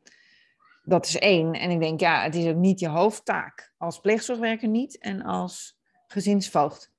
dat 0.83 1.05
is 1.05 1.17
één. 1.17 1.53
En 1.53 1.69
ik 1.69 1.79
denk, 1.79 1.99
ja, 1.99 2.23
het 2.23 2.35
is 2.35 2.47
ook 2.47 2.55
niet 2.55 2.79
je 2.79 2.87
hoofdtaak. 2.87 3.73
Als 3.77 3.99
pleegzorgwerker 3.99 4.67
niet 4.67 4.97
en 4.97 5.21
als 5.21 5.79
gezinsvoogd 6.07 6.91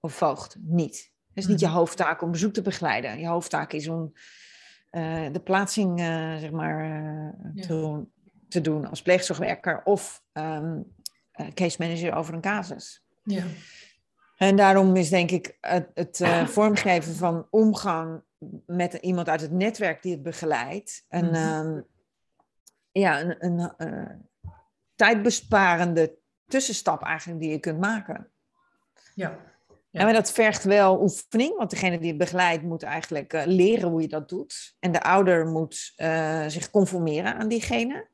of 0.00 0.14
voogd 0.14 0.56
niet. 0.60 1.12
Het 1.28 1.44
is 1.44 1.46
niet 1.46 1.60
je 1.60 1.66
mhm. 1.66 1.74
hoofdtaak 1.74 2.22
om 2.22 2.30
bezoek 2.30 2.52
te 2.52 2.62
begeleiden. 2.62 3.18
Je 3.18 3.26
hoofdtaak 3.26 3.72
is 3.72 3.88
om 3.88 4.12
uh, 4.90 5.26
de 5.32 5.40
plaatsing, 5.40 6.00
uh, 6.00 6.36
zeg 6.36 6.50
maar, 6.50 6.84
uh, 7.54 7.62
te, 7.66 8.04
te, 8.48 8.60
doen 8.60 8.86
als 8.86 9.02
pleegzorgwerker 9.02 9.82
of 9.84 10.22
um, 10.32 10.92
case 11.54 11.76
manager 11.78 12.14
over 12.14 12.34
een 12.34 12.40
casus. 12.40 13.04
Ja. 13.22 13.44
En 14.36 14.56
daarom 14.56 14.96
is 14.96 15.08
denk 15.08 15.30
ik 15.30 15.56
het, 15.60 15.90
het 15.94 16.20
vormgeven 16.44 17.14
van 17.14 17.46
omgang 17.50 18.22
met 18.66 18.94
iemand 18.94 19.28
uit 19.28 19.40
het 19.40 19.50
netwerk 19.50 20.02
die 20.02 20.12
het 20.12 20.22
begeleidt. 20.22 21.04
Een, 21.08 21.26
mm 21.26 21.34
-hmm. 21.34 21.86
ja, 22.92 23.20
een, 23.20 23.36
een 23.38 23.72
uh, 23.78 24.10
tijdbesparende 24.94 26.18
tussenstap 26.46 27.02
eigenlijk 27.02 27.40
die 27.40 27.50
je 27.50 27.58
kunt 27.58 27.80
maken. 27.80 28.30
Ja. 29.14 29.38
ja. 29.90 30.06
En 30.06 30.12
dat 30.14 30.32
vergt 30.32 30.64
wel 30.64 31.00
oefening, 31.00 31.56
want 31.56 31.70
degene 31.70 31.98
die 31.98 32.08
het 32.08 32.18
begeleidt 32.18 32.62
moet 32.62 32.82
eigenlijk 32.82 33.32
uh, 33.32 33.42
leren 33.44 33.88
hoe 33.88 34.00
je 34.00 34.08
dat 34.08 34.28
doet. 34.28 34.76
En 34.78 34.92
de 34.92 35.02
ouder 35.02 35.46
moet 35.46 35.92
zich 36.46 36.70
conformeren 36.70 37.34
aan 37.34 37.48
diegene. 37.48 38.10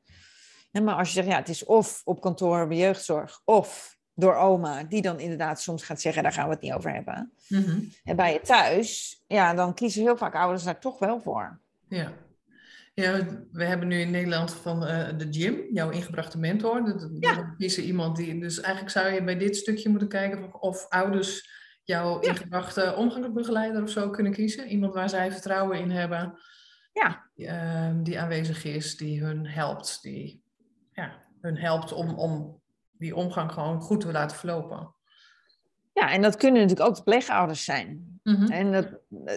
Maar 0.71 0.95
als 0.95 1.07
je 1.07 1.13
zegt, 1.13 1.27
ja, 1.27 1.35
het 1.35 1.49
is 1.49 1.65
of 1.65 2.01
op 2.05 2.21
kantoor 2.21 2.67
bij 2.67 2.77
jeugdzorg, 2.77 3.41
of 3.45 3.97
door 4.13 4.35
oma, 4.35 4.83
die 4.83 5.01
dan 5.01 5.19
inderdaad 5.19 5.61
soms 5.61 5.83
gaat 5.83 6.01
zeggen, 6.01 6.23
daar 6.23 6.31
gaan 6.31 6.47
we 6.47 6.53
het 6.53 6.61
niet 6.61 6.73
over 6.73 6.93
hebben. 6.93 7.31
Mhm. 7.47 7.79
En 8.03 8.15
bij 8.15 8.33
je 8.33 8.41
thuis, 8.41 9.21
ja, 9.27 9.53
dan 9.53 9.73
kiezen 9.73 10.01
heel 10.01 10.17
vaak 10.17 10.35
ouders 10.35 10.63
daar 10.63 10.79
toch 10.79 10.99
wel 10.99 11.21
voor. 11.21 11.59
Ja. 11.87 12.11
Ja, 12.93 13.25
we 13.51 13.65
hebben 13.65 13.87
nu 13.87 13.99
in 13.99 14.11
Nederland 14.11 14.53
van 14.53 14.83
uh, 14.83 15.07
de 15.17 15.27
gym, 15.31 15.65
jouw 15.71 15.89
ingebrachte 15.89 16.37
mentor. 16.37 16.85
Dat, 16.85 17.09
ja. 17.19 17.53
kiezen 17.57 17.83
iemand 17.83 18.15
die. 18.15 18.39
Dus 18.39 18.59
eigenlijk 18.59 18.93
zou 18.93 19.13
je 19.13 19.23
bij 19.23 19.37
dit 19.37 19.55
stukje 19.57 19.89
moeten 19.89 20.07
kijken 20.07 20.61
of, 20.61 20.85
ouders 20.89 21.49
jouw 21.83 22.19
ingebrachte 22.19 22.95
omgangsbegeleider 22.95 23.83
of 23.83 23.89
zo 23.89 24.09
kunnen 24.09 24.31
kiezen. 24.31 24.67
Iemand 24.67 24.93
waar 24.93 25.09
zij 25.09 25.31
vertrouwen 25.31 25.79
in 25.79 25.91
hebben. 25.91 26.39
Ja. 26.93 27.29
Uh, 27.35 28.03
die 28.03 28.19
aanwezig 28.19 28.63
is, 28.63 28.97
die 28.97 29.23
hun 29.23 29.47
helpt. 29.47 29.99
Die 30.01 30.43
ja, 30.99 31.11
hun 31.41 31.57
helpt 31.57 31.91
om, 31.93 32.09
om 32.09 32.61
die 32.91 33.15
omgang 33.15 33.51
gewoon 33.51 33.81
goed 33.81 34.01
te 34.01 34.11
laten 34.11 34.37
verlopen. 34.37 34.93
Ja, 35.93 36.11
en 36.11 36.21
dat 36.21 36.35
kunnen 36.35 36.61
natuurlijk 36.61 36.89
ook 36.89 36.95
de 36.95 37.03
pleegouders 37.03 37.63
zijn. 37.63 38.19
Mhm. 38.23 38.51
En 38.51 38.71
dat, 38.71 38.87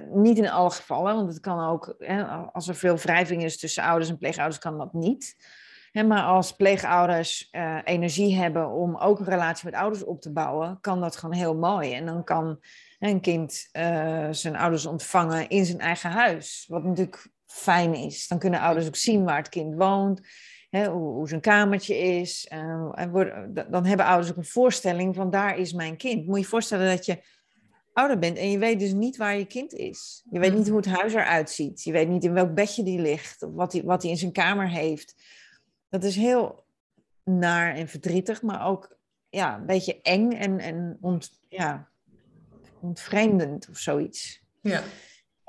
niet 0.08 0.38
in 0.38 0.50
alle 0.50 0.70
gevallen, 0.70 1.14
want 1.14 1.28
het 1.28 1.40
kan 1.40 1.68
ook, 1.68 1.94
hè, 1.98 2.24
als 2.24 2.68
er 2.68 2.74
veel 2.74 2.96
wrijving 2.96 3.42
is 3.42 3.58
tussen 3.58 3.82
ouders 3.82 4.10
en 4.10 4.18
pleegouders, 4.18 4.58
kan 4.58 4.78
dat 4.78 4.92
niet. 4.92 5.36
Hè, 5.90 6.02
maar 6.02 6.22
als 6.22 6.52
pleegouders 6.52 7.48
uh, 7.52 7.78
energie 7.84 8.36
hebben 8.36 8.70
om 8.70 8.96
ook 8.96 9.18
een 9.18 9.24
relatie 9.24 9.64
met 9.64 9.80
ouders 9.80 10.04
op 10.04 10.20
te 10.20 10.32
bouwen, 10.32 10.78
kan 10.80 11.00
dat 11.00 11.16
gewoon 11.16 11.34
heel 11.34 11.56
mooi. 11.56 11.94
En 11.94 12.06
dan 12.06 12.24
kan 12.24 12.60
een 12.98 13.20
kind 13.20 13.68
uh, 13.72 14.28
zijn 14.30 14.56
ouders 14.56 14.86
ontvangen 14.86 15.48
in 15.48 15.64
zijn 15.64 15.80
eigen 15.80 16.10
huis, 16.10 16.64
wat 16.68 16.84
natuurlijk 16.84 17.30
fijn 17.46 17.94
is. 17.94 18.28
Dan 18.28 18.38
kunnen 18.38 18.60
ouders 18.60 18.86
ook 18.86 18.96
zien 18.96 19.24
waar 19.24 19.36
het 19.36 19.48
kind 19.48 19.74
woont 19.74 20.20
hè, 20.72 20.88
hoe, 20.88 21.14
hoe 21.14 21.28
zijn 21.28 21.40
kamertje 21.40 21.98
is. 21.98 22.50
Uh, 22.52 22.92
dan 23.70 23.84
hebben 23.84 24.06
ouders 24.06 24.30
ook 24.30 24.36
een 24.36 24.44
voorstelling 24.44 25.14
van 25.14 25.30
daar 25.30 25.58
is 25.58 25.72
mijn 25.72 25.96
kind. 25.96 26.26
Moet 26.26 26.36
je 26.36 26.42
je 26.42 26.48
voorstellen 26.48 26.96
dat 26.96 27.06
je 27.06 27.22
ouder 27.92 28.18
bent 28.18 28.36
en 28.36 28.50
je 28.50 28.58
weet 28.58 28.78
dus 28.78 28.92
niet 28.92 29.16
waar 29.16 29.36
je 29.36 29.44
kind 29.44 29.72
is. 29.72 30.22
Je 30.30 30.38
weet 30.38 30.54
niet 30.54 30.68
hoe 30.68 30.76
het 30.76 30.86
huis 30.86 31.14
eruit 31.14 31.50
ziet. 31.50 31.82
Je 31.82 31.92
weet 31.92 32.08
niet 32.08 32.24
in 32.24 32.32
welk 32.32 32.54
bedje 32.54 32.82
die 32.82 33.00
ligt 33.00 33.42
of 33.42 33.52
wat 33.54 33.72
hij 33.72 33.82
wat 33.82 34.04
in 34.04 34.16
zijn 34.16 34.32
kamer 34.32 34.68
heeft. 34.68 35.14
Dat 35.88 36.04
is 36.04 36.16
heel 36.16 36.64
naar 37.24 37.74
en 37.74 37.88
verdrietig, 37.88 38.42
maar 38.42 38.66
ook 38.66 38.98
ja, 39.28 39.56
een 39.56 39.66
beetje 39.66 40.00
eng 40.02 40.32
en, 40.32 40.58
en 40.58 40.98
ont, 41.00 41.40
ja, 41.48 41.88
ontvreemdend 42.80 43.68
of 43.68 43.78
zoiets. 43.78 44.44
Ja. 44.60 44.82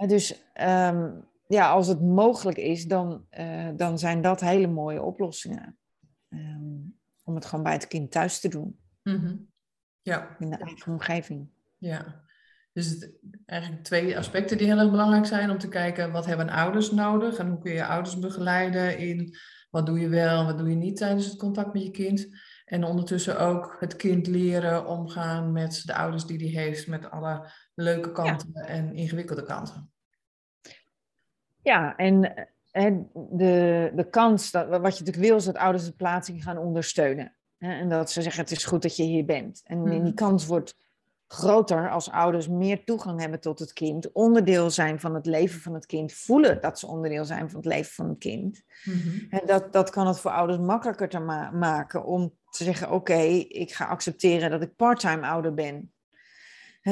Dus 0.08 0.44
um, 0.62 1.28
ja, 1.54 1.70
als 1.70 1.88
het 1.88 2.02
mogelijk 2.02 2.58
is, 2.58 2.86
dan, 2.86 3.26
uh, 3.32 3.70
dan 3.76 4.00
zijn 4.00 4.22
dat 4.22 4.40
hele 4.40 4.68
mooie 4.68 5.02
oplossingen. 5.02 5.78
Um, 6.30 7.00
om 7.24 7.36
het 7.36 7.46
gewoon 7.46 7.64
bij 7.64 7.74
het 7.74 7.88
kind 7.88 8.12
thuis 8.12 8.40
te 8.40 8.48
doen. 8.48 8.80
Mm 9.04 9.16
-hmm. 9.16 9.52
Ja. 10.02 10.36
In 10.40 10.50
de 10.50 10.58
eigen 10.58 10.92
omgeving. 10.92 11.50
Ja. 11.78 12.22
Dus 12.74 12.90
het, 12.90 13.12
eigenlijk 13.46 13.84
twee 13.84 14.18
aspecten 14.18 14.58
die 14.58 14.68
heel 14.68 14.78
erg 14.78 14.92
belangrijk 14.92 15.26
zijn. 15.26 15.50
Om 15.50 15.58
te 15.58 15.68
kijken, 15.68 16.12
wat 16.12 16.26
hebben 16.26 16.50
ouders 16.50 16.92
nodig? 16.92 17.38
En 17.38 17.50
hoe 17.50 17.60
kun 17.60 17.74
je 17.74 17.86
ouders 17.86 18.20
begeleiden 18.20 18.98
in 18.98 19.36
wat 19.70 19.86
doe 19.86 20.00
je 20.00 20.10
wel, 20.10 20.46
wat 20.46 20.58
doe 20.58 20.70
je 20.70 20.76
niet 20.76 20.98
tijdens 20.98 21.26
het 21.26 21.36
contact 21.36 21.74
met 21.74 21.84
je 21.84 21.92
kind? 21.92 22.28
En 22.66 22.84
ondertussen 22.84 23.40
ook 23.40 23.76
het 23.80 23.96
kind 23.96 24.28
leren 24.28 24.88
omgaan 24.88 25.52
met 25.52 25.82
de 25.86 25.94
ouders 25.94 26.26
die 26.26 26.38
die 26.38 26.58
heeft. 26.58 26.88
Met 26.88 27.12
alle 27.12 27.50
leuke 27.74 28.12
kanten 28.12 28.54
en 28.54 28.94
ingewikkelde 28.94 29.44
kanten. 29.44 29.93
Ja, 31.64 31.96
en 31.96 33.10
de, 33.14 33.92
de 33.96 34.10
kans, 34.10 34.52
dat, 34.52 34.68
wat 34.68 34.98
je 34.98 35.04
natuurlijk 35.04 35.28
wil, 35.28 35.36
is 35.36 35.46
dat 35.46 35.58
ouders 35.58 35.86
de 35.86 35.92
plaatsing 35.92 36.44
gaan 36.44 36.58
ondersteunen. 36.58 37.36
En 37.58 37.90
dat 37.90 38.12
ze 38.12 38.22
zeggen, 38.22 38.42
het 38.42 38.52
is 38.52 38.66
goed 38.66 38.82
dat 38.82 38.96
je 38.96 39.04
hier 39.04 39.26
bent. 39.26 39.62
En 39.66 39.84
die 39.84 40.00
mhm. 40.00 40.14
kans 40.14 40.46
wordt 40.46 40.78
groter 41.28 41.90
als 41.90 42.12
ouders 42.12 42.48
meer 42.48 42.84
toegang 42.84 43.20
hebben 43.20 43.40
tot 43.40 43.60
het 43.60 43.74
kind, 43.74 44.12
onderdeel 44.12 44.70
zijn 44.70 45.00
van 45.00 45.16
het 45.16 45.26
leven 45.26 45.62
van 45.62 45.74
het 45.74 45.86
kind, 45.86 46.14
voelen 46.14 46.62
dat 46.62 46.80
ze 46.80 46.88
onderdeel 46.88 47.26
zijn 47.26 47.50
van 47.50 47.60
het 47.60 47.70
leven 47.70 47.94
van 47.94 48.10
het 48.10 48.18
kind. 48.18 48.62
Mhm. 48.84 49.26
En 49.30 49.42
dat, 49.46 49.74
dat 49.74 49.90
kan 49.90 50.08
het 50.08 50.20
voor 50.20 50.32
ouders 50.32 50.60
makkelijker 50.60 51.10
te 51.10 51.20
maken 51.54 52.06
om 52.06 52.34
te 52.50 52.64
zeggen, 52.64 52.92
oké, 52.92 53.22
ik 53.48 53.74
ga 53.74 53.86
accepteren 53.86 54.50
dat 54.50 54.62
ik 54.62 54.76
parttime 54.76 55.28
ouder 55.28 55.54
ben 55.54 55.93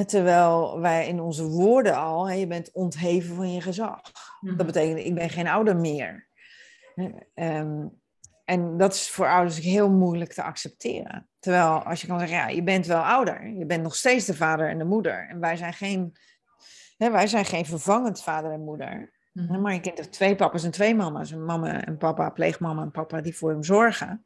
terwijl 0.06 0.80
wij 0.80 1.08
in 1.08 1.19
onze 1.19 1.47
woorden 1.47 1.95
al, 1.95 2.30
je 2.30 2.47
bent 2.47 2.71
ontheven 2.71 3.36
van 3.36 3.54
je 3.54 3.62
gezag. 3.62 4.01
Dat 4.01 4.12
mhm. 4.41 4.65
betekent, 4.65 5.06
ik 5.06 5.15
ben 5.15 5.30
geen 5.30 5.47
ouder 5.47 5.75
meer. 5.75 6.27
Ehm, 7.34 7.88
en 8.45 8.77
dat 8.77 8.93
is 8.93 9.10
voor 9.10 9.27
ouders 9.27 9.60
heel 9.60 9.89
moeilijk 9.89 10.34
te 10.34 10.43
accepteren. 10.43 11.30
Terwijl 11.39 11.84
als 11.84 12.01
je 12.01 12.08
kan 12.08 12.19
zeggen, 12.19 12.38
ja, 12.38 12.47
je 12.47 12.63
bent 12.63 12.86
wel 12.86 13.01
ouder. 13.01 13.47
Je 13.47 13.65
bent 13.65 13.84
nog 13.84 13.95
steeds 13.95 14.25
de 14.25 14.36
vader 14.36 14.69
en 14.69 14.77
de 14.77 14.84
moeder. 14.84 15.27
En 15.30 15.39
wij 15.39 15.58
zijn 15.58 15.73
geen, 15.73 16.15
wij 16.97 17.27
zijn 17.27 17.45
geen 17.45 17.65
vervangend 17.65 18.23
vader 18.23 18.51
en 18.51 18.63
moeder. 18.63 19.19
Mhm. 19.34 19.62
Maar 19.62 19.73
je 19.73 19.80
kent 19.80 19.99
er 19.99 20.10
twee 20.10 20.36
papa's 20.36 20.63
en 20.63 20.71
twee 20.71 20.95
mama's. 20.95 21.32
Een 21.32 21.45
mama 21.45 21.86
en 21.86 21.97
papa, 21.97 22.30
pleegmama 22.30 22.82
en 22.82 22.91
papa 22.91 23.21
die 23.21 23.38
voor 23.38 23.49
hem 23.49 23.63
zorgen. 23.63 24.25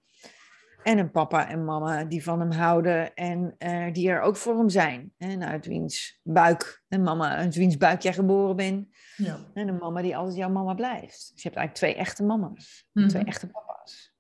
En 0.86 0.98
een 0.98 1.12
papa 1.12 1.50
en 1.50 1.65
mama 1.65 2.04
die 2.04 2.24
van 2.24 2.39
hem 2.39 2.52
houden 2.52 3.13
en 3.13 3.56
uh, 3.60 3.93
die 3.93 4.10
er 4.10 4.21
ook 4.21 4.36
voor 4.36 4.58
hem 4.58 4.69
zijn. 4.69 5.13
En 5.17 5.43
uit 5.43 5.65
wiens 5.65 6.19
buik, 6.24 6.84
een 6.88 7.02
mama 7.02 7.36
uit 7.36 7.56
wiens 7.56 7.78
buik 7.78 8.02
jij 8.02 8.13
geboren 8.13 8.56
bent. 8.56 8.88
Ja. 9.15 9.39
En 9.54 9.67
een 9.67 9.78
mama 9.78 10.02
die 10.02 10.17
altijd 10.17 10.38
jouw 10.38 10.50
mama 10.50 10.74
blijft. 10.74 11.32
Dus 11.34 11.41
je 11.41 11.50
hebt 11.50 11.56
eigenlijk 11.56 11.74
twee 11.74 11.95
echte 11.95 12.24
mama's. 12.24 12.88
Mhm. 12.91 13.08
Twee 13.08 13.24
echte 13.24 13.48
papa's. 13.48 14.13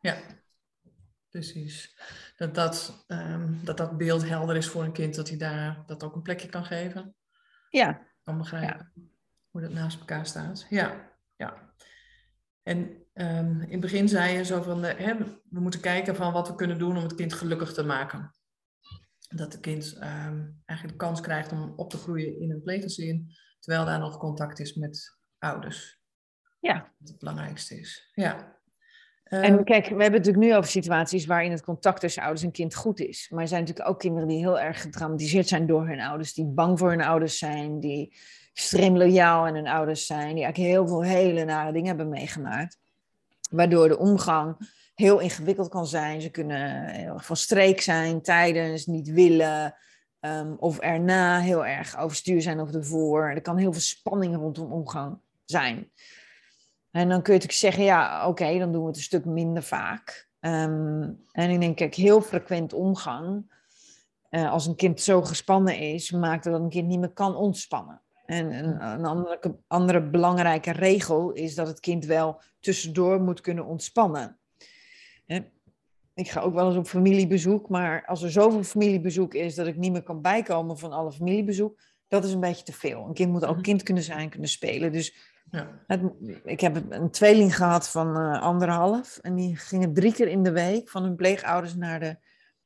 Ja, 0.00 0.16
precies. 1.30 1.98
Dat 2.36 2.54
dat, 2.54 3.04
um, 3.08 3.60
dat 3.64 3.76
dat 3.76 3.96
beeld 3.96 4.28
helder 4.28 4.56
is 4.56 4.68
voor 4.68 4.84
een 4.84 4.92
kind, 4.92 5.14
dat 5.14 5.28
hij 5.28 5.38
daar 5.38 5.82
dat 5.86 6.04
ook 6.04 6.14
een 6.14 6.22
plekje 6.22 6.48
kan 6.48 6.64
geven. 6.64 7.14
Ja. 7.68 8.06
Kan 8.22 8.38
begrijpen 8.38 8.92
ja. 8.94 9.02
hoe 9.50 9.60
dat 9.60 9.72
naast 9.72 9.98
elkaar 9.98 10.26
staat. 10.26 10.66
Ja, 10.68 11.10
ja. 11.36 11.72
En 12.62 12.99
um, 13.12 13.60
in 13.60 13.70
het 13.70 13.80
begin 13.80 14.08
zei 14.08 14.36
je 14.36 14.44
zo 14.44 14.62
van, 14.62 14.82
hè, 14.82 15.16
we 15.50 15.60
moeten 15.60 15.80
kijken 15.80 16.16
van 16.16 16.32
wat 16.32 16.48
we 16.48 16.54
kunnen 16.54 16.78
doen 16.78 16.96
om 16.96 17.02
het 17.02 17.14
kind 17.14 17.32
gelukkig 17.32 17.72
te 17.72 17.84
maken. 17.84 18.34
Dat 19.28 19.52
het 19.52 19.60
kind 19.60 19.94
um, 19.96 20.62
eigenlijk 20.64 20.98
de 20.98 21.04
kans 21.04 21.20
krijgt 21.20 21.52
om 21.52 21.72
op 21.76 21.90
te 21.90 21.96
groeien 21.96 22.40
in 22.40 22.50
een 22.50 22.62
pleeggezin, 22.62 23.32
terwijl 23.58 23.84
daar 23.84 23.98
nog 23.98 24.18
contact 24.18 24.58
is 24.58 24.74
met 24.74 25.18
ouders. 25.38 26.00
Ja. 26.60 26.92
Dat 26.98 27.08
het 27.08 27.18
belangrijkste 27.18 27.78
is. 27.78 28.10
Ja. 28.14 28.58
En 29.30 29.42
Ehm, 29.42 29.64
kijk, 29.64 29.84
we 29.84 29.88
hebben 29.88 30.04
het 30.04 30.12
natuurlijk 30.12 30.44
nu 30.44 30.56
over 30.56 30.70
situaties 30.70 31.26
waarin 31.26 31.50
het 31.50 31.64
contact 31.64 32.00
tussen 32.00 32.22
ouders 32.22 32.42
en 32.42 32.50
kind 32.50 32.74
goed 32.74 33.00
is. 33.00 33.30
Maar 33.30 33.42
er 33.42 33.48
zijn 33.48 33.60
natuurlijk 33.60 33.88
ook 33.88 33.98
kinderen 33.98 34.28
die 34.28 34.38
heel 34.38 34.60
erg 34.60 34.80
getraumatiseerd 34.80 35.48
zijn 35.48 35.66
door 35.66 35.86
hun 35.86 36.00
ouders, 36.00 36.34
die 36.34 36.46
bang 36.46 36.78
voor 36.78 36.90
hun 36.90 37.02
ouders 37.02 37.38
zijn, 37.38 37.80
die 37.80 38.16
extreem 38.52 38.96
loyaal 38.96 39.46
aan 39.46 39.54
hun 39.54 39.66
ouders 39.66 40.06
zijn, 40.06 40.34
die 40.34 40.44
eigenlijk 40.44 40.74
heel 40.74 40.88
veel 40.88 41.02
hele 41.02 41.44
nare 41.44 41.72
dingen 41.72 41.88
hebben 41.88 42.08
meegemaakt. 42.08 42.78
Waardoor 43.50 43.88
de 43.88 43.98
omgang 43.98 44.56
heel 44.94 45.18
ingewikkeld 45.18 45.68
kan 45.68 45.86
zijn. 45.86 46.20
Ze 46.20 46.30
kunnen 46.30 46.86
heel 46.86 47.14
erg 47.14 47.26
van 47.26 47.36
streek 47.36 47.80
zijn 47.80 48.22
tijdens, 48.22 48.86
niet 48.86 49.10
willen. 49.10 49.74
ehm, 50.20 50.52
of 50.58 50.78
erna 50.78 51.40
heel 51.40 51.66
erg 51.66 51.98
overstuur 51.98 52.42
zijn 52.42 52.60
of 52.60 52.72
ervoor. 52.72 53.30
Er 53.30 53.40
kan 53.40 53.56
heel 53.56 53.72
veel 53.72 53.80
spanning 53.80 54.36
rondom 54.36 54.72
omgang 54.72 55.18
zijn. 55.44 55.90
En 56.90 57.08
dan 57.08 57.22
kun 57.22 57.32
je 57.32 57.38
natuurlijk 57.38 57.52
zeggen, 57.52 57.84
ja, 57.84 58.28
oké, 58.28 58.58
dan 58.58 58.72
doen 58.72 58.80
we 58.82 58.86
het 58.88 58.96
een 58.96 59.02
stuk 59.02 59.24
minder 59.24 59.62
vaak. 59.62 60.28
Ehm, 60.40 61.12
en 61.32 61.50
ik 61.50 61.60
denk, 61.60 61.76
kijk, 61.76 61.94
heel 61.94 62.20
frequent 62.20 62.72
omgang, 62.72 63.52
eh, 64.28 64.50
als 64.50 64.66
een 64.66 64.76
kind 64.76 65.00
zo 65.00 65.22
gespannen 65.22 65.78
is, 65.78 66.10
maakt 66.10 66.44
dat 66.44 66.60
een 66.60 66.68
kind 66.68 66.88
niet 66.88 66.98
meer 66.98 67.12
kan 67.12 67.36
ontspannen. 67.36 68.02
En 68.30 68.52
een, 68.52 68.84
een 68.84 69.04
andere, 69.04 69.58
andere 69.66 70.02
belangrijke 70.02 70.70
regel 70.70 71.32
is 71.32 71.54
dat 71.54 71.66
het 71.66 71.80
kind 71.80 72.04
wel 72.04 72.40
tussendoor 72.60 73.20
moet 73.20 73.40
kunnen 73.40 73.64
ontspannen. 73.66 74.38
Hè? 75.26 75.40
Ik 76.14 76.30
ga 76.30 76.40
ook 76.40 76.54
wel 76.54 76.66
eens 76.66 76.76
op 76.76 76.86
familiebezoek, 76.86 77.68
maar 77.68 78.06
als 78.06 78.22
er 78.22 78.30
zoveel 78.30 78.62
familiebezoek 78.62 79.34
is 79.34 79.54
dat 79.54 79.66
ik 79.66 79.76
niet 79.76 79.92
meer 79.92 80.02
kan 80.02 80.22
bijkomen 80.22 80.78
van 80.78 80.92
alle 80.92 81.12
familiebezoek, 81.12 81.80
dat 82.08 82.24
is 82.24 82.32
een 82.32 82.40
beetje 82.40 82.64
te 82.64 82.72
veel. 82.72 83.04
Een 83.06 83.14
kind 83.14 83.32
moet 83.32 83.44
ook 83.44 83.54
Mhm. 83.54 83.62
kind 83.62 83.82
kunnen 83.82 84.02
zijn, 84.02 84.28
kunnen 84.28 84.48
spelen. 84.48 84.92
Dus 84.92 85.14
ja. 85.50 85.68
het, 85.86 86.00
ik 86.44 86.60
heb 86.60 86.82
een 86.90 87.10
tweeling 87.10 87.56
gehad 87.56 87.88
van 87.88 88.16
eh, 88.16 88.42
anderhalf. 88.42 89.18
En 89.22 89.34
die 89.34 89.56
gingen 89.56 89.94
drie 89.94 90.12
keer 90.12 90.28
in 90.28 90.42
de 90.42 90.52
week 90.52 90.90
van 90.90 91.02
hun 91.02 91.16
pleegouders 91.16 91.74
naar 91.74 92.00
de 92.00 92.16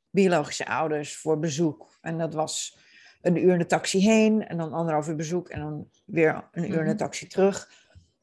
biologische 0.09 0.67
ouders 0.67 1.17
voor 1.17 1.39
bezoek. 1.39 1.97
En 2.01 2.17
dat 2.17 2.33
was 2.33 2.83
een 3.25 3.43
uur 3.43 3.51
in 3.51 3.57
de 3.59 3.65
taxi 3.65 3.99
heen 3.99 4.47
en 4.47 4.57
dan 4.57 4.73
anderhalf 4.73 5.07
uur 5.07 5.15
bezoek 5.15 5.49
en 5.49 5.59
dan 5.59 5.89
weer 6.05 6.47
een 6.51 6.63
uur 6.71 6.77
in 6.79 6.83
de 6.83 6.89
Mhm. 6.89 6.95
taxi 6.97 7.27
terug. 7.27 7.69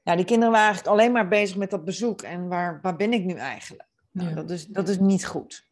Ja, 0.03 0.17
die 0.17 0.25
kinderen 0.25 0.53
waren 0.53 0.67
eigenlijk 0.67 0.97
alleen 0.97 1.13
maar 1.13 1.29
bezig 1.29 1.57
met 1.57 1.71
dat 1.71 1.85
bezoek. 1.85 2.23
En 2.23 2.49
waar, 2.49 2.79
waar 2.83 2.97
ben 2.97 3.13
ik 3.13 3.25
nu 3.25 3.35
eigenlijk? 3.35 3.89
Nou, 4.11 4.29
Ja. 4.29 4.35
dat, 4.35 4.51
is, 4.51 4.67
dat 4.67 4.89
is 4.89 4.99
niet 4.99 5.27
goed. 5.27 5.71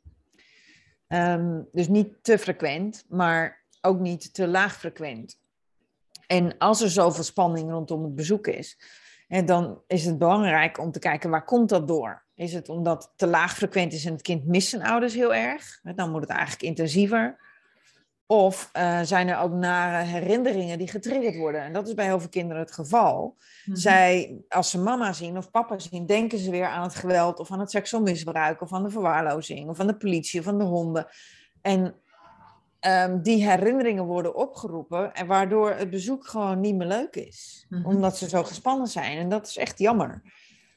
Ehm, 1.06 1.60
dus 1.72 1.88
niet 1.88 2.08
te 2.22 2.38
frequent, 2.38 3.04
maar 3.08 3.64
ook 3.80 3.98
niet 3.98 4.34
te 4.34 4.46
laag 4.48 4.78
frequent. 4.78 5.40
En 6.26 6.58
als 6.58 6.80
er 6.82 6.90
zoveel 6.90 7.24
spanning 7.24 7.70
rondom 7.70 8.02
het 8.04 8.14
bezoek 8.14 8.46
is, 8.46 8.78
en 9.28 9.46
dan 9.46 9.82
is 9.86 10.04
het 10.04 10.18
belangrijk 10.18 10.78
om 10.78 10.92
te 10.92 10.98
kijken 10.98 11.30
waar 11.30 11.44
komt 11.44 11.68
dat 11.68 11.88
door? 11.88 12.22
Is 12.34 12.52
het 12.52 12.68
omdat 12.68 13.02
het 13.02 13.12
te 13.16 13.26
laag 13.26 13.56
frequent 13.56 13.92
is 13.92 14.04
en 14.04 14.12
het 14.12 14.22
kind 14.22 14.46
mist 14.46 14.68
zijn 14.68 14.82
ouders 14.82 15.14
heel 15.14 15.34
erg? 15.34 15.80
Dan 15.94 16.10
moet 16.10 16.20
het 16.20 16.30
eigenlijk 16.30 16.62
intensiever. 16.62 17.48
Of 18.30 18.68
eh, 18.72 19.00
zijn 19.02 19.28
er 19.28 19.38
ook 19.38 19.52
nare 19.52 20.04
herinneringen 20.04 20.78
die 20.78 20.88
getriggerd 20.88 21.36
worden? 21.36 21.62
En 21.62 21.72
dat 21.72 21.88
is 21.88 21.94
bij 21.94 22.04
heel 22.04 22.20
veel 22.20 22.28
kinderen 22.28 22.62
het 22.62 22.72
geval. 22.72 23.36
Mhm. 23.64 23.76
Zij, 23.76 24.40
als 24.48 24.70
ze 24.70 24.78
mama 24.78 25.12
zien 25.12 25.36
of 25.36 25.50
papa 25.50 25.78
zien, 25.78 26.06
denken 26.06 26.38
ze 26.38 26.50
weer 26.50 26.66
aan 26.66 26.82
het 26.82 26.94
geweld 26.94 27.38
of 27.38 27.52
aan 27.52 27.60
het 27.60 27.70
seksueel 27.70 28.02
misbruik 28.02 28.60
of 28.60 28.72
aan 28.72 28.82
de 28.82 28.90
verwaarlozing 28.90 29.68
of 29.68 29.80
aan 29.80 29.86
de 29.86 29.96
politie 29.96 30.40
of 30.40 30.46
aan 30.46 30.58
de 30.58 30.64
honden. 30.64 31.06
En 31.62 31.94
ehm, 32.80 33.22
die 33.22 33.48
herinneringen 33.48 34.04
worden 34.04 34.34
opgeroepen 34.34 35.14
en 35.14 35.26
waardoor 35.26 35.70
het 35.70 35.90
bezoek 35.90 36.26
gewoon 36.26 36.60
niet 36.60 36.76
meer 36.76 36.86
leuk 36.86 37.16
is. 37.16 37.66
Mhm. 37.68 37.86
Omdat 37.86 38.16
ze 38.16 38.28
zo 38.28 38.42
gespannen 38.42 38.88
zijn 38.88 39.18
en 39.18 39.28
dat 39.28 39.46
is 39.46 39.56
echt 39.56 39.78
jammer. 39.78 40.22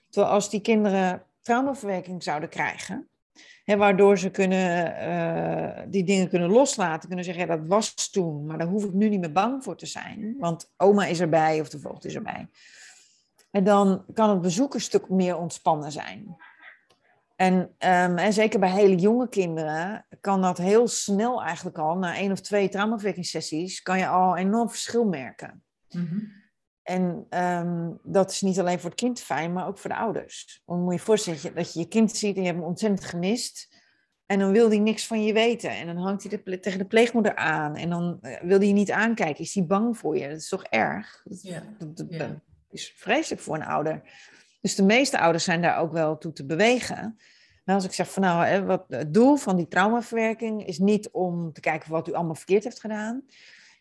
Terwijl 0.09 0.33
als 0.33 0.49
die 0.49 0.61
kinderen 0.61 1.23
traumaverwerking 1.41 2.23
zouden 2.23 2.49
krijgen, 2.49 3.07
waardoor 3.65 4.17
ze 4.17 4.29
kunnen, 4.29 4.95
eh, 4.97 5.83
die 5.87 6.03
dingen 6.03 6.29
kunnen 6.29 6.49
loslaten, 6.49 7.07
kunnen 7.07 7.25
zeggen, 7.25 7.47
ja, 7.47 7.55
dat 7.55 7.67
was 7.67 8.09
toen, 8.09 8.45
maar 8.45 8.57
daar 8.57 8.67
hoef 8.67 8.83
ik 8.83 8.93
nu 8.93 9.09
niet 9.09 9.19
meer 9.19 9.31
bang 9.31 9.63
voor 9.63 9.77
te 9.77 9.85
zijn, 9.85 10.35
want 10.39 10.71
oma 10.77 11.05
is 11.05 11.19
erbij 11.19 11.61
of 11.61 11.69
de 11.69 11.79
voogd 11.79 12.05
is 12.05 12.15
erbij. 12.15 12.47
En 13.51 13.63
dan 13.63 14.05
kan 14.13 14.29
het 14.29 14.41
bezoek 14.41 14.73
een 14.73 14.81
stuk 14.81 15.09
meer 15.09 15.37
ontspannen 15.37 15.91
zijn. 15.91 16.35
En, 17.35 17.73
ehm, 17.77 18.17
en 18.17 18.33
zeker 18.33 18.59
bij 18.59 18.71
hele 18.71 18.95
jonge 18.95 19.29
kinderen 19.29 20.05
kan 20.21 20.41
dat 20.41 20.57
heel 20.57 20.87
snel 20.87 21.43
eigenlijk 21.43 21.77
al, 21.77 21.97
na 21.97 22.15
één 22.15 22.31
of 22.31 22.39
twee 22.39 22.69
traumaverwerkingssessies, 22.69 23.81
kan 23.81 23.97
je 23.97 24.07
al 24.07 24.37
enorm 24.37 24.69
verschil 24.69 25.05
merken. 25.05 25.63
Mhm. 25.89 26.19
En 26.83 27.25
ehm, 27.29 27.91
dat 28.03 28.31
is 28.31 28.41
niet 28.41 28.59
alleen 28.59 28.79
voor 28.79 28.89
het 28.89 28.99
kind 28.99 29.19
fijn, 29.19 29.53
maar 29.53 29.67
ook 29.67 29.77
voor 29.77 29.89
de 29.89 29.95
ouders. 29.95 30.61
Want 30.65 30.81
moet 30.81 30.91
je 30.91 30.97
je 30.97 31.03
voorstellen 31.05 31.55
dat 31.55 31.73
je, 31.73 31.79
je 31.79 31.87
kind 31.87 32.11
ziet 32.17 32.35
en 32.35 32.41
je 32.41 32.47
hebt 32.47 32.59
hem 32.59 32.67
ontzettend 32.67 33.03
gemist. 33.03 33.81
En 34.25 34.39
dan 34.39 34.51
wil 34.51 34.67
hij 34.69 34.79
niks 34.79 35.07
van 35.07 35.23
je 35.23 35.33
weten. 35.33 35.69
En 35.69 35.85
dan 35.87 35.97
hangt 35.97 36.23
hij 36.23 36.41
de 36.43 36.59
tegen 36.59 36.79
de 36.79 36.85
pleegmoeder 36.85 37.35
aan. 37.35 37.75
En 37.75 37.89
dan 37.89 38.17
eh, 38.21 38.41
wil 38.41 38.57
hij 38.57 38.67
je 38.67 38.73
niet 38.73 38.91
aankijken. 38.91 39.43
Is 39.43 39.53
hij 39.53 39.65
bang 39.65 39.97
voor 39.97 40.17
je? 40.17 40.27
Dat 40.29 40.37
is 40.37 40.49
toch 40.49 40.63
erg? 40.63 41.21
Dat, 41.23 41.41
Ja. 41.41 41.63
dat- 41.77 41.97
dat- 41.97 42.07
Ja. 42.09 42.17
dat 42.17 42.29
is 42.71 42.93
vreselijk 42.95 43.41
voor 43.41 43.55
een 43.55 43.65
ouder. 43.65 44.01
Dus 44.61 44.75
de 44.75 44.83
meeste 44.83 45.19
ouders 45.19 45.43
zijn 45.43 45.61
daar 45.61 45.77
ook 45.77 45.91
wel 45.91 46.17
toe 46.17 46.33
te 46.33 46.45
bewegen. 46.45 47.17
Maar 47.65 47.75
als 47.75 47.83
ik 47.85 47.93
zeg 47.93 48.11
van 48.11 48.21
nou, 48.23 48.45
hè, 48.45 48.65
wat, 48.65 48.83
het 48.87 49.13
doel 49.13 49.35
van 49.35 49.55
die 49.55 49.67
traumaverwerking 49.67 50.65
is 50.65 50.79
niet 50.79 51.09
om 51.11 51.53
te 51.53 51.61
kijken 51.61 51.91
wat 51.91 52.07
u 52.07 52.13
allemaal 52.13 52.35
verkeerd 52.35 52.63
heeft 52.63 52.79
gedaan. 52.79 53.23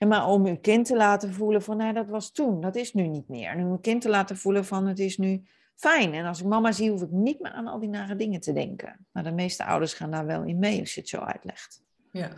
Maar 0.09 0.27
om 0.27 0.47
uw 0.47 0.59
kind 0.59 0.87
te 0.87 0.97
laten 0.97 1.33
voelen 1.33 1.63
van, 1.63 1.77
nou, 1.77 1.93
dat 1.93 2.09
was 2.09 2.33
toen, 2.33 2.61
dat 2.61 2.77
is 2.77 2.93
nu 2.93 3.07
niet 3.07 3.29
meer. 3.29 3.49
En 3.49 3.65
om 3.65 3.71
uw 3.71 3.79
kind 3.79 4.03
te 4.03 4.09
laten 4.09 4.37
voelen 4.37 4.65
van, 4.65 4.87
het 4.87 4.99
is 4.99 5.19
nu 5.19 5.43
fijn. 5.77 6.15
En 6.15 6.27
als 6.27 6.41
ik 6.41 6.47
mama 6.47 6.73
zie, 6.73 6.91
hoef 6.91 7.03
ik 7.03 7.11
niet 7.11 7.41
meer 7.41 7.53
aan 7.53 7.67
al 7.67 7.79
die 7.79 7.89
nare 7.89 8.17
dingen 8.17 8.41
te 8.41 8.53
denken. 8.53 9.07
Maar 9.13 9.23
de 9.23 9.33
meeste 9.33 9.65
ouders 9.65 9.95
gaan 9.95 10.11
daar 10.11 10.27
wel 10.27 10.43
in 10.43 10.59
mee 10.59 10.81
als 10.81 10.95
je 10.95 11.01
het 11.01 11.09
zo 11.09 11.19
uitlegt. 11.19 11.83
Ja, 12.11 12.31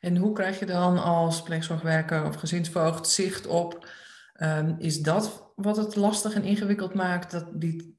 en 0.00 0.16
hoe 0.16 0.32
krijg 0.32 0.58
je 0.58 0.66
dan 0.66 1.02
als 1.02 1.42
pleegzorgwerker 1.42 2.26
of 2.26 2.34
gezinsvoogd 2.34 3.08
zicht 3.08 3.46
op, 3.46 3.88
ehm, 4.34 4.74
is 4.78 5.00
dat 5.00 5.52
wat 5.56 5.76
het 5.76 5.96
lastig 5.96 6.34
en 6.34 6.44
ingewikkeld 6.44 6.94
maakt, 6.94 7.30
dat, 7.30 7.46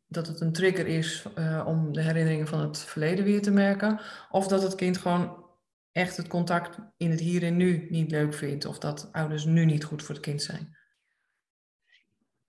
dat 0.07 0.27
het 0.27 0.41
een 0.41 0.53
trigger 0.53 0.87
is 0.87 1.25
eh, 1.35 1.63
om 1.67 1.93
de 1.93 2.01
herinneringen 2.01 2.47
van 2.47 2.59
het 2.59 2.77
verleden 2.77 3.25
weer 3.25 3.41
te 3.41 3.51
merken, 3.51 3.99
of 4.29 4.47
dat 4.47 4.63
het 4.63 4.75
kind 4.75 4.97
gewoon 4.97 5.45
echt 5.97 6.17
het 6.17 6.27
contact 6.27 6.77
in 6.97 7.11
het 7.11 7.19
hier 7.19 7.43
en 7.43 7.57
nu 7.57 7.87
niet 7.89 8.11
leuk 8.11 8.33
vindt, 8.33 8.65
of 8.65 8.79
dat 8.79 9.09
ouders 9.11 9.45
nu 9.45 9.65
niet 9.65 9.83
goed 9.83 10.03
voor 10.03 10.15
het 10.15 10.23
kind 10.23 10.41
zijn? 10.41 10.77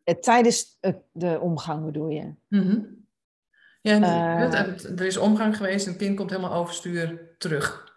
Eh, 0.04 0.14
Tijdens 0.14 0.76
het- 0.80 1.02
de 1.12 1.40
omgang 1.40 1.84
bedoel 1.84 2.08
je? 2.08 2.34
Mhm. 2.48 2.80
Ja, 3.80 4.00
Eh. 4.02 4.90
er 4.98 5.04
is 5.06 5.16
omgang 5.16 5.56
geweest 5.56 5.86
en 5.86 5.92
het 5.92 6.00
kind 6.00 6.16
komt 6.16 6.30
helemaal 6.30 6.52
overstuur 6.54 7.34
terug. 7.38 7.96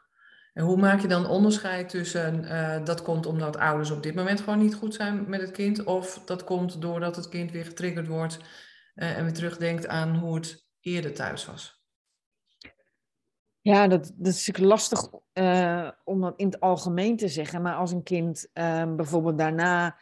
En 0.53 0.63
hoe 0.63 0.77
maak 0.77 0.99
je 1.01 1.07
dan 1.07 1.27
onderscheid 1.27 1.89
tussen 1.89 2.45
eh, 2.45 2.85
dat 2.85 3.01
komt 3.01 3.25
omdat 3.25 3.57
ouders 3.57 3.91
op 3.91 4.03
dit 4.03 4.15
moment 4.15 4.39
gewoon 4.41 4.59
niet 4.59 4.75
goed 4.75 4.93
zijn 4.93 5.29
met 5.29 5.41
het 5.41 5.51
kind, 5.51 5.83
of 5.83 6.21
dat 6.25 6.43
komt 6.43 6.81
doordat 6.81 7.15
het 7.15 7.29
kind 7.29 7.51
weer 7.51 7.65
getriggerd 7.65 8.07
wordt 8.07 8.39
eh, 8.95 9.17
en 9.17 9.23
weer 9.23 9.33
terugdenkt 9.33 9.87
aan 9.87 10.15
hoe 10.15 10.35
het 10.35 10.67
eerder 10.79 11.13
thuis 11.13 11.45
was? 11.45 11.80
Ja, 13.61 13.87
dat, 13.87 14.11
dat 14.15 14.33
is 14.33 14.45
natuurlijk 14.47 14.73
lastig 14.73 15.09
eh, 15.33 15.89
om 16.03 16.21
dat 16.21 16.33
in 16.37 16.45
het 16.45 16.59
algemeen 16.59 17.17
te 17.17 17.27
zeggen. 17.27 17.61
Maar 17.61 17.75
als 17.75 17.91
een 17.91 18.03
kind 18.03 18.49
eh, 18.53 18.95
bijvoorbeeld 18.95 19.37
daarna 19.37 19.97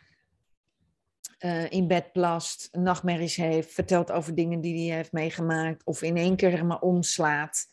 eh, 1.38 1.72
in 1.72 1.88
bed 1.88 2.12
plast, 2.12 2.70
nachtmerries 2.72 3.36
heeft, 3.36 3.72
vertelt 3.74 4.12
over 4.12 4.36
dingen 4.36 4.62
die 4.62 4.88
hij 4.88 4.96
heeft 4.98 5.12
meegemaakt, 5.12 5.84
of 5.86 6.02
in 6.02 6.18
één 6.18 6.36
keer 6.36 6.52
zeg 6.52 6.64
maar 6.64 6.80
omslaat. 6.80 7.66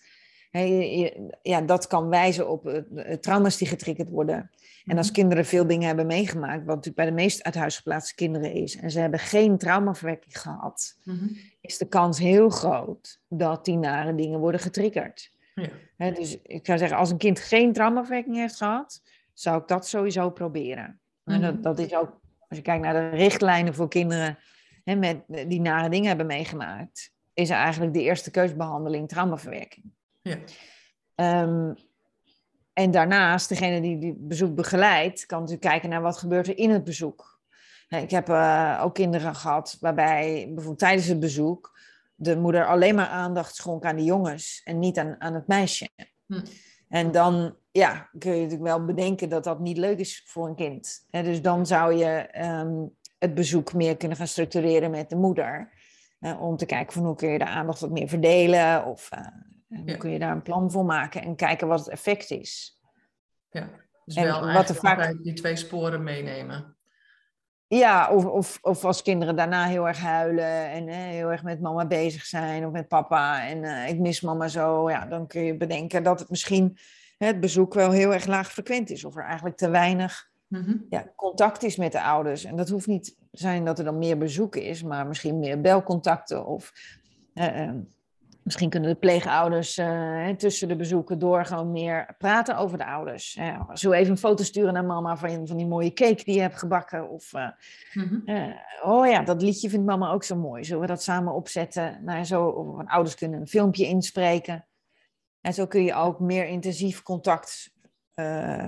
Je- 0.51 1.37
ja, 1.43 1.61
dat 1.61 1.87
kan 1.87 2.09
wijzen 2.09 2.49
op 2.51 2.67
eh, 2.69 3.13
trauma's 3.17 3.57
die 3.57 3.69
getriggerd 3.69 4.11
worden. 4.11 4.51
En 4.85 4.97
als 4.99 5.11
kinderen 5.11 5.45
veel 5.45 5.67
dingen 5.67 5.87
hebben 5.87 6.07
meegemaakt, 6.07 6.59
wat 6.59 6.67
natuurlijk 6.67 6.97
bij 6.97 7.07
de 7.07 7.13
meest 7.13 7.43
uit 7.43 7.55
huis 7.55 7.77
geplaatste 7.77 8.15
kinderen 8.15 8.53
is, 8.53 8.77
en 8.77 8.91
ze 8.91 9.01
hebben 9.01 9.19
geen 9.21 9.59
traumaverwerking 9.59 10.41
gehad, 10.41 10.97
Mhm. 11.05 11.27
is 11.61 11.79
de 11.79 11.89
kans 11.89 12.19
heel 12.19 12.49
groot 12.49 13.21
dat 13.29 13.65
die 13.65 13.77
nare 13.77 14.15
dingen 14.15 14.39
worden 14.39 14.61
getriggerd. 14.61 15.35
Ja. 15.63 16.11
Dus 16.11 16.39
ik 16.43 16.67
zou 16.67 16.79
zeggen, 16.79 16.99
als 16.99 17.11
een 17.11 17.17
kind 17.19 17.41
geen 17.41 17.73
traumaverwerking 17.73 18.37
heeft 18.37 18.57
gehad, 18.57 19.03
zou 19.33 19.61
ik 19.61 19.69
dat 19.69 19.87
sowieso 19.87 20.31
proberen. 20.31 21.01
En 21.25 21.41
Mhm. 21.41 21.41
dat, 21.41 21.63
dat 21.63 21.79
is 21.79 21.95
ook, 21.95 22.21
als 22.49 22.59
je 22.59 22.63
kijkt 22.63 22.83
naar 22.83 23.11
de 23.11 23.17
richtlijnen 23.17 23.75
voor 23.75 23.89
kinderen 23.89 24.39
hè, 24.85 24.95
met, 24.95 25.19
die 25.27 25.61
nare 25.61 25.89
dingen 25.89 26.09
hebben 26.09 26.27
meegemaakt, 26.27 27.13
is 27.35 27.51
eigenlijk 27.51 27.95
de 27.95 28.03
eerste 28.03 28.31
keusbehandeling 28.31 29.09
traumaverwerking. 29.09 29.85
Ja. 30.23 30.37
Ehm, 31.15 31.73
en 32.73 32.91
daarnaast, 32.91 33.49
degene 33.49 33.81
die 33.81 33.99
die 33.99 34.15
bezoek 34.19 34.55
begeleidt, 34.55 35.27
kan 35.27 35.41
natuurlijk 35.41 35.69
kijken 35.69 35.89
naar 35.89 36.03
wat 36.03 36.17
gebeurt 36.17 36.47
er 36.49 36.59
in 36.59 36.71
het 36.71 36.85
bezoek. 36.85 37.41
Ik 37.89 38.11
heb 38.11 38.29
eh, 38.29 38.81
ook 38.85 38.95
kinderen 38.95 39.35
gehad 39.35 39.77
waarbij 39.81 40.45
bijvoorbeeld 40.47 40.79
tijdens 40.79 41.07
het 41.07 41.21
bezoek 41.21 41.76
de 42.19 42.37
moeder 42.37 42.67
alleen 42.67 42.95
maar 42.95 43.07
aandacht 43.09 43.55
schonk 43.55 43.85
aan 43.85 43.97
de 43.97 44.05
jongens 44.05 44.61
en 44.65 44.79
niet 44.79 44.99
aan, 44.99 45.21
aan 45.21 45.35
het 45.35 45.47
meisje. 45.47 45.89
Hm. 46.27 46.41
En 46.89 47.11
dan 47.13 47.57
ja, 47.71 48.09
kun 48.19 48.31
je 48.35 48.37
natuurlijk 48.43 48.63
wel 48.69 48.85
bedenken 48.85 49.29
dat 49.29 49.45
dat 49.45 49.61
niet 49.61 49.77
leuk 49.79 49.99
is 49.99 50.23
voor 50.27 50.47
een 50.49 50.55
kind. 50.55 51.07
Hè, 51.11 51.23
dus 51.23 51.43
dan 51.43 51.67
zou 51.67 51.95
je 51.95 52.07
ehm, 52.17 52.85
het 53.19 53.35
bezoek 53.35 53.73
meer 53.75 53.97
kunnen 53.97 54.17
gaan 54.17 54.27
structureren 54.27 54.91
met 54.91 55.11
de 55.11 55.17
moeder. 55.17 55.75
om 56.41 56.57
te 56.57 56.67
kijken 56.67 56.93
van 56.93 57.05
hoe 57.05 57.15
kun 57.17 57.29
je 57.29 57.39
de 57.39 57.47
aandacht 57.47 57.81
wat 57.81 57.91
meer 57.91 58.09
verdelen 58.09 58.85
of 58.85 59.09
hoe 59.69 59.83
Ja. 59.85 59.97
kun 59.97 60.11
je 60.11 60.19
daar 60.19 60.33
een 60.33 60.43
plan 60.43 60.71
voor 60.71 60.85
maken 60.85 61.23
en 61.23 61.37
kijken 61.37 61.69
wat 61.69 61.79
het 61.79 61.89
effect 61.89 62.31
is. 62.31 62.81
Ja, 63.51 63.71
dus 64.05 64.15
En 64.15 64.25
wel 64.25 64.53
wat 64.53 64.69
er 64.69 64.75
vaak- 64.75 65.23
die 65.23 65.33
twee 65.33 65.57
sporen 65.57 66.03
meenemen. 66.03 66.76
Ja, 67.69 68.11
of, 68.11 68.25
of, 68.25 68.59
of 68.63 68.85
als 68.85 69.03
kinderen 69.03 69.37
daarna 69.37 69.65
heel 69.65 69.89
erg 69.89 69.99
huilen 69.99 70.71
en 70.71 70.89
hè, 70.89 71.11
heel 71.11 71.31
erg 71.31 71.43
met 71.43 71.61
mama 71.61 71.87
bezig 71.87 72.25
zijn 72.25 72.67
of 72.67 72.73
met 72.73 72.89
papa 72.89 73.47
en 73.49 73.65
eh, 73.65 73.89
ik 73.89 73.99
mis 73.99 74.21
mama 74.21 74.49
zo, 74.49 74.91
ja, 74.91 75.07
dan 75.07 75.27
kun 75.27 75.43
je 75.43 75.57
bedenken 75.57 76.03
dat 76.03 76.19
het 76.19 76.31
misschien 76.31 76.79
hè, 77.19 77.27
het 77.27 77.41
bezoek 77.41 77.75
wel 77.75 77.91
heel 77.91 78.13
erg 78.13 78.27
laag 78.27 78.53
frequent 78.53 78.91
is 78.91 79.05
of 79.05 79.17
er 79.17 79.25
eigenlijk 79.25 79.57
te 79.57 79.69
weinig 79.69 80.35
Mhm. 80.49 80.77
ja, 80.89 81.13
contact 81.17 81.63
is 81.63 81.77
met 81.77 81.93
de 81.93 82.03
ouders. 82.03 82.45
En 82.45 82.57
dat 82.57 82.69
hoeft 82.69 82.87
niet 82.87 83.05
te 83.05 83.15
zijn 83.31 83.65
dat 83.65 83.79
er 83.79 83.85
dan 83.85 83.99
meer 83.99 84.19
bezoek 84.19 84.57
is, 84.57 84.83
maar 84.83 85.07
misschien 85.07 85.39
meer 85.39 85.61
belcontacten 85.61 86.47
of 86.47 86.73
eh, 87.35 87.63
eh, 87.63 87.75
misschien 88.47 88.71
kunnen 88.71 88.91
de 88.91 88.97
pleegouders 88.97 89.79
eh, 89.79 90.29
tussen 90.29 90.69
de 90.69 90.77
bezoeken 90.77 91.19
door 91.19 91.45
gewoon 91.45 91.73
meer 91.73 92.15
praten 92.19 92.57
over 92.57 92.79
de 92.79 92.87
ouders. 92.87 93.33
Ja, 93.33 93.67
zo 93.77 93.93
even 93.93 94.11
een 94.11 94.19
foto 94.19 94.45
sturen 94.45 94.73
naar 94.73 94.85
mama 94.85 95.17
van, 95.17 95.47
van 95.47 95.57
die 95.57 95.67
mooie 95.67 95.93
cake 95.93 96.25
die 96.25 96.35
je 96.35 96.41
hebt 96.41 96.59
gebakken 96.59 97.09
of... 97.11 97.33
eh, 97.33 97.49
Mhm. 97.93 98.17
eh, 98.25 98.55
oh 98.83 99.07
ja, 99.07 99.23
dat 99.23 99.43
liedje 99.43 99.69
vindt 99.71 99.87
mama 99.87 100.11
ook 100.11 100.25
zo 100.25 100.37
mooi. 100.37 100.65
Zullen 100.65 100.81
we 100.81 100.87
dat 100.87 101.03
samen 101.03 101.33
opzetten? 101.35 101.99
Nou, 102.05 102.25
zo, 102.25 102.45
of 102.47 102.87
ouders 102.87 103.15
kunnen 103.15 103.41
een 103.41 103.47
filmpje 103.49 103.87
inspreken. 103.87 104.67
En 105.41 105.55
zo 105.55 105.67
kun 105.67 105.85
je 105.85 105.95
ook 105.95 106.21
meer 106.21 106.47
intensief 106.47 107.03
contact 107.03 107.75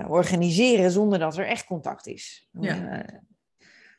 organiseren 0.07 0.91
zonder 0.91 1.19
dat 1.19 1.37
er 1.37 1.45
echt 1.45 1.65
contact 1.65 2.07
is. 2.07 2.47
Ja. 2.51 3.05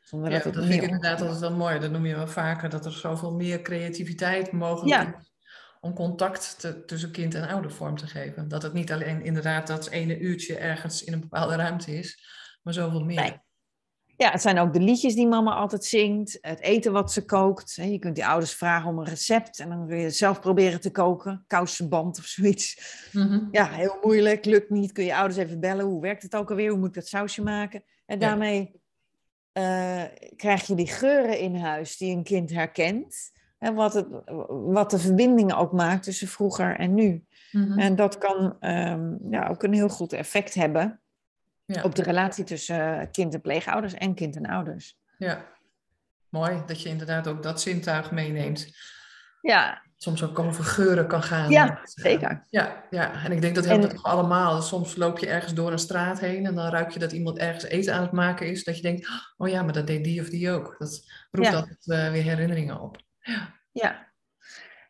Zonder 0.01 0.31
Ja, 0.31 0.39
dat 0.39 0.53
dat 0.53 0.65
vind 0.65 0.75
ik 0.83 0.89
inderdaad 0.89 1.21
altijd 1.21 1.39
wel 1.39 1.55
mooi. 1.55 1.79
Dat 1.79 1.91
noem 1.91 2.05
je 2.05 2.15
wel 2.15 2.27
vaker, 2.27 2.69
dat 2.69 2.85
er 2.85 2.91
zoveel 2.91 3.33
meer 3.33 3.61
creativiteit 3.61 4.51
mogelijk 4.51 5.01
Ja. 5.01 5.17
is 5.17 5.30
om 5.83 5.93
contact 5.93 6.59
te- 6.59 6.85
tussen 6.85 7.11
kind 7.11 7.35
en 7.35 7.47
ouder 7.47 7.71
vorm 7.71 7.97
te 7.97 8.07
geven. 8.07 8.47
Dat 8.47 8.61
het 8.63 8.73
niet 8.73 8.91
alleen 8.91 9.23
inderdaad 9.23 9.67
dat 9.67 9.89
ene 9.89 10.19
uurtje 10.19 10.55
ergens 10.57 11.03
in 11.03 11.13
een 11.13 11.19
bepaalde 11.19 11.55
ruimte 11.55 11.97
is, 11.97 12.23
maar 12.63 12.73
zoveel 12.73 13.03
meer. 13.03 13.21
Nee. 13.21 13.39
Ja, 14.17 14.31
het 14.31 14.41
zijn 14.41 14.59
ook 14.59 14.73
de 14.73 14.79
liedjes 14.79 15.15
die 15.15 15.27
mama 15.27 15.53
altijd 15.53 15.85
zingt, 15.85 16.37
het 16.41 16.59
eten 16.59 16.91
wat 16.91 17.11
ze 17.11 17.25
kookt. 17.25 17.73
Je 17.75 17.99
kunt 17.99 18.15
die 18.15 18.25
ouders 18.25 18.53
vragen 18.53 18.89
om 18.89 18.99
een 18.99 19.05
recept 19.05 19.59
en 19.59 19.69
dan 19.69 19.87
kun 19.87 19.97
je 19.97 20.09
zelf 20.09 20.39
proberen 20.39 20.81
te 20.81 20.91
koken. 20.91 21.43
Kousenband 21.47 22.17
of 22.19 22.25
zoiets. 22.25 22.77
Mhm. 23.11 23.39
Ja, 23.51 23.65
heel 23.69 23.97
moeilijk, 24.01 24.45
lukt 24.45 24.69
niet. 24.69 24.91
Kun 24.91 25.03
je 25.03 25.15
ouders 25.15 25.39
even 25.39 25.59
bellen. 25.59 25.85
Hoe 25.85 26.01
werkt 26.01 26.23
het 26.23 26.35
ook 26.35 26.49
alweer? 26.49 26.69
Hoe 26.69 26.79
moet 26.79 26.87
ik 26.87 26.93
dat 26.93 27.07
sausje 27.07 27.41
maken? 27.43 27.83
En 28.05 28.19
Ja. 28.19 28.27
daarmee 28.27 28.71
eh, 29.51 30.03
krijg 30.35 30.67
je 30.67 30.75
die 30.75 30.87
geuren 30.87 31.39
in 31.39 31.55
huis 31.55 31.97
die 31.97 32.15
een 32.15 32.23
kind 32.23 32.49
herkent. 32.49 33.31
En 33.61 33.73
wat, 33.73 33.93
het, 33.93 34.07
wat 34.49 34.91
de 34.91 34.99
verbindingen 34.99 35.57
ook 35.57 35.71
maakt 35.71 36.03
tussen 36.03 36.27
vroeger 36.27 36.75
en 36.77 36.93
nu. 36.93 37.25
Mhm. 37.51 37.79
En 37.79 37.95
dat 37.95 38.17
kan 38.17 38.55
ehm, 38.59 39.31
ja, 39.31 39.47
ook 39.47 39.63
een 39.63 39.73
heel 39.73 39.89
goed 39.89 40.13
effect 40.13 40.53
hebben 40.53 40.99
Ja. 41.65 41.83
op 41.83 41.95
de 41.95 42.03
relatie 42.03 42.43
tussen 42.43 42.99
eh, 42.99 43.07
kind 43.11 43.33
en 43.33 43.41
pleegouders 43.41 43.93
en 43.93 44.13
kind 44.13 44.35
en 44.35 44.45
ouders. 44.45 44.97
ja, 45.17 45.45
mooi 46.29 46.63
dat 46.65 46.81
je 46.81 46.89
inderdaad 46.89 47.27
ook 47.27 47.43
dat 47.43 47.61
zintuig 47.61 48.11
meeneemt. 48.11 48.67
Ja, 49.41 49.81
Soms 49.97 50.23
ook 50.23 50.39
over 50.39 50.63
geuren 50.63 51.07
kan 51.07 51.23
gaan. 51.23 51.49
Ja, 51.49 51.65
Dat, 51.67 51.75
eh, 51.77 51.83
zeker. 51.85 52.45
Ja, 52.49 52.83
ja, 52.89 53.23
en 53.23 53.31
ik 53.31 53.41
denk 53.41 53.55
dat 53.55 53.65
helpt 53.65 53.83
En- 53.83 53.87
het 53.87 53.95
toch 53.97 54.05
allemaal. 54.11 54.61
Soms 54.61 54.95
loop 54.95 55.19
je 55.19 55.27
ergens 55.27 55.53
door 55.53 55.71
een 55.71 55.79
straat 55.79 56.19
heen 56.19 56.45
en 56.45 56.55
dan 56.55 56.69
ruik 56.69 56.91
je 56.91 56.99
dat 56.99 57.11
iemand 57.11 57.37
ergens 57.37 57.63
eten 57.63 57.93
aan 57.93 58.01
het 58.01 58.11
maken 58.11 58.47
is. 58.47 58.63
Dat 58.63 58.75
je 58.75 58.81
denkt, 58.81 59.09
oh 59.37 59.47
ja, 59.47 59.63
maar 59.63 59.73
dat 59.73 59.87
deed 59.87 60.03
die 60.03 60.21
of 60.21 60.29
die 60.29 60.51
ook. 60.51 60.75
Dat 60.79 61.05
roept 61.31 61.47
Ja. 61.47 61.55
altijd 61.55 61.87
eh, 61.87 62.11
weer 62.11 62.23
herinneringen 62.23 62.79
op. 62.81 62.97
Ja. 63.21 63.59
Ja, 63.71 64.07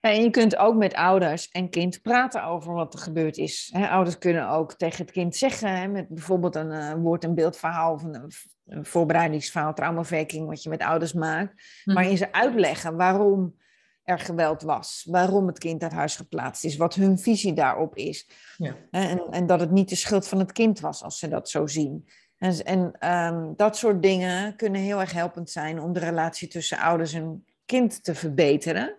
En 0.02 0.24
je 0.24 0.30
kunt 0.30 0.56
ook 0.58 0.76
met 0.76 0.94
ouders 0.94 1.50
en 1.50 1.70
kind 1.70 2.02
praten 2.02 2.44
over 2.44 2.74
wat 2.74 2.94
er 2.94 3.00
gebeurd 3.00 3.38
is. 3.38 3.72
Ouders 3.74 4.18
kunnen 4.18 4.50
ook 4.50 4.74
tegen 4.74 5.02
het 5.02 5.12
kind 5.12 5.36
zeggen, 5.36 5.92
met 5.92 6.08
bijvoorbeeld 6.08 6.56
een 6.56 6.72
eh, 6.72 6.94
woord- 6.94 7.24
en 7.24 7.36
beeldverhaal 7.36 7.94
of 7.94 8.04
een, 8.04 8.32
een 8.66 8.86
voorbereidingsverhaal, 8.86 9.74
traumaverking, 9.74 10.48
wat 10.48 10.64
je 10.64 10.70
met 10.70 10.82
ouders 10.82 11.14
maakt, 11.14 11.54
Mhm. 11.86 11.96
waarin 11.96 12.18
ze 12.18 12.32
uitleggen 12.34 12.96
waarom 12.96 13.60
er 14.04 14.20
geweld 14.20 14.62
was, 14.62 15.08
waarom 15.10 15.48
het 15.48 15.58
kind 15.60 15.84
uit 15.84 15.92
huis 15.92 16.16
geplaatst 16.16 16.64
is, 16.64 16.78
wat 16.78 16.94
hun 16.96 17.20
visie 17.20 17.54
daarop 17.54 17.96
is. 17.96 18.30
Ja. 18.58 18.76
En, 18.92 19.28
en 19.30 19.46
dat 19.46 19.60
het 19.60 19.72
niet 19.72 19.90
de 19.90 19.96
schuld 19.96 20.28
van 20.28 20.40
het 20.40 20.52
kind 20.52 20.80
was, 20.80 21.04
als 21.04 21.20
ze 21.20 21.28
dat 21.28 21.50
zo 21.50 21.68
zien. 21.68 22.10
En, 22.38 22.64
en 22.66 22.92
ehm, 23.00 23.54
dat 23.56 23.78
soort 23.78 24.02
dingen 24.02 24.56
kunnen 24.56 24.82
heel 24.82 25.00
erg 25.00 25.12
helpend 25.12 25.50
zijn 25.50 25.80
om 25.82 25.94
de 25.94 26.00
relatie 26.00 26.48
tussen 26.48 26.78
ouders 26.78 27.14
en 27.14 27.46
kind 27.72 28.04
te 28.04 28.16
verbeteren. 28.16 28.98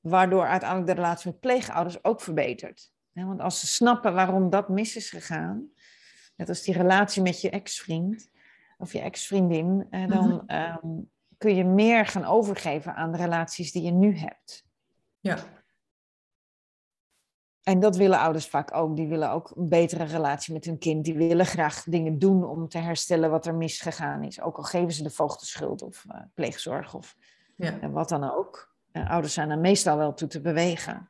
Waardoor 0.00 0.46
uiteindelijk 0.46 0.88
de 0.90 0.94
relatie 1.02 1.30
met 1.30 1.40
pleegouders 1.40 2.04
ook 2.04 2.20
verbetert. 2.20 2.92
Want 3.12 3.40
als 3.40 3.60
ze 3.60 3.66
snappen 3.66 4.14
waarom 4.14 4.50
dat 4.50 4.68
mis 4.68 4.96
is 4.96 5.10
gegaan, 5.10 5.70
net 6.36 6.48
als 6.48 6.62
die 6.62 6.74
relatie 6.74 7.22
met 7.22 7.40
je 7.40 7.50
ex-vriend 7.50 8.30
of 8.78 8.92
je 8.92 9.00
ex-vriendin, 9.00 9.86
dan 9.90 10.28
Mhm. 10.28 10.46
ehm, 10.46 10.86
kun 11.38 11.54
je 11.54 11.64
meer 11.64 12.06
gaan 12.06 12.24
overgeven 12.24 12.94
aan 12.94 13.12
de 13.12 13.18
relaties 13.18 13.72
die 13.72 13.82
je 13.82 13.90
nu 13.92 14.16
hebt. 14.16 14.64
Ja, 15.20 15.38
En 17.62 17.80
dat 17.80 17.96
willen 17.96 18.18
ouders 18.18 18.46
vaak 18.46 18.74
ook. 18.74 18.96
Die 18.96 19.08
willen 19.08 19.30
ook 19.30 19.52
een 19.56 19.68
betere 19.68 20.04
relatie 20.04 20.52
met 20.54 20.64
hun 20.64 20.78
kind. 20.78 21.04
Die 21.04 21.14
willen 21.14 21.46
graag 21.46 21.84
dingen 21.84 22.18
doen 22.18 22.44
om 22.44 22.68
te 22.68 22.78
herstellen 22.78 23.30
wat 23.30 23.46
er 23.46 23.54
misgegaan 23.54 24.22
is. 24.24 24.40
Ook 24.40 24.56
al 24.56 24.62
geven 24.62 24.92
ze 24.92 25.02
de 25.02 25.10
voogd 25.10 25.40
de 25.40 25.46
schuld 25.46 25.82
of 25.82 26.04
eh, 26.08 26.20
pleegzorg 26.34 26.94
of 26.94 27.16
ja. 27.58 27.80
en 27.80 27.92
wat 27.92 28.08
dan 28.08 28.30
ook. 28.30 28.76
Ouders 28.92 29.34
zijn 29.34 29.50
er 29.50 29.58
meestal 29.58 29.96
wel 29.96 30.14
toe 30.14 30.28
te 30.28 30.40
bewegen. 30.40 31.08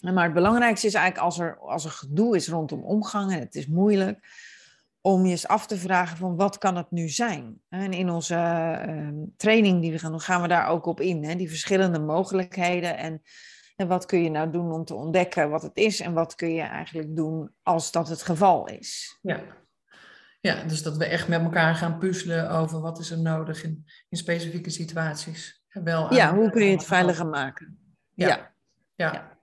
En 0.00 0.14
Maar 0.14 0.24
het 0.24 0.34
belangrijkste 0.34 0.86
is 0.86 0.94
eigenlijk 0.94 1.24
als 1.24 1.38
er, 1.38 1.58
als 1.58 1.84
er 1.84 1.90
gedoe 1.90 2.36
is 2.36 2.48
rondom 2.48 2.84
omgang 2.84 3.32
en 3.32 3.38
het 3.38 3.54
is 3.54 3.66
moeilijk, 3.66 4.26
om 5.00 5.24
je 5.24 5.30
eens 5.30 5.48
af 5.48 5.66
te 5.66 5.76
vragen 5.76 6.16
van 6.16 6.36
wat 6.36 6.58
kan 6.58 6.76
het 6.76 6.90
nu 6.90 7.08
zijn? 7.08 7.60
En 7.68 7.92
in 7.92 8.10
onze 8.10 8.34
eh, 8.34 9.08
training 9.36 9.80
die 9.80 9.92
we 9.92 9.98
gaan 9.98 10.10
doen, 10.10 10.20
gaan 10.20 10.42
we 10.42 10.48
daar 10.48 10.66
ook 10.66 10.86
op 10.86 11.00
in. 11.00 11.24
Hè? 11.24 11.34
Die 11.34 11.48
verschillende 11.48 11.98
mogelijkheden 11.98 12.96
en, 12.96 13.22
en 13.76 13.88
wat 13.88 14.06
kun 14.06 14.22
je 14.22 14.30
nou 14.30 14.50
doen 14.50 14.72
om 14.72 14.84
te 14.84 14.94
ontdekken 14.94 15.50
wat 15.50 15.62
het 15.62 15.76
is 15.76 16.00
en 16.00 16.12
wat 16.12 16.34
kun 16.34 16.52
je 16.52 16.62
eigenlijk 16.62 17.16
doen 17.16 17.50
als 17.62 17.92
dat 17.92 18.08
het 18.08 18.22
geval 18.22 18.66
is. 18.68 19.18
Ja. 19.22 19.40
Ja, 20.44 20.64
dus 20.64 20.82
dat 20.82 20.96
we 20.96 21.04
echt 21.04 21.28
met 21.28 21.40
elkaar 21.40 21.74
gaan 21.74 21.98
puzzelen 21.98 22.50
over 22.50 22.80
wat 22.80 22.98
is 22.98 23.10
er 23.10 23.18
nodig 23.18 23.64
in, 23.64 23.84
in 24.08 24.18
specifieke 24.18 24.70
situaties. 24.70 25.62
Wel 25.68 26.14
Ja, 26.14 26.34
hoe 26.34 26.50
kun 26.50 26.64
je 26.64 26.72
het 26.72 26.84
veiliger 26.84 27.26
maken? 27.26 27.78
Ja. 28.14 28.28
ja. 28.28 28.52
Ja. 28.94 29.12
Ja. 29.12 29.38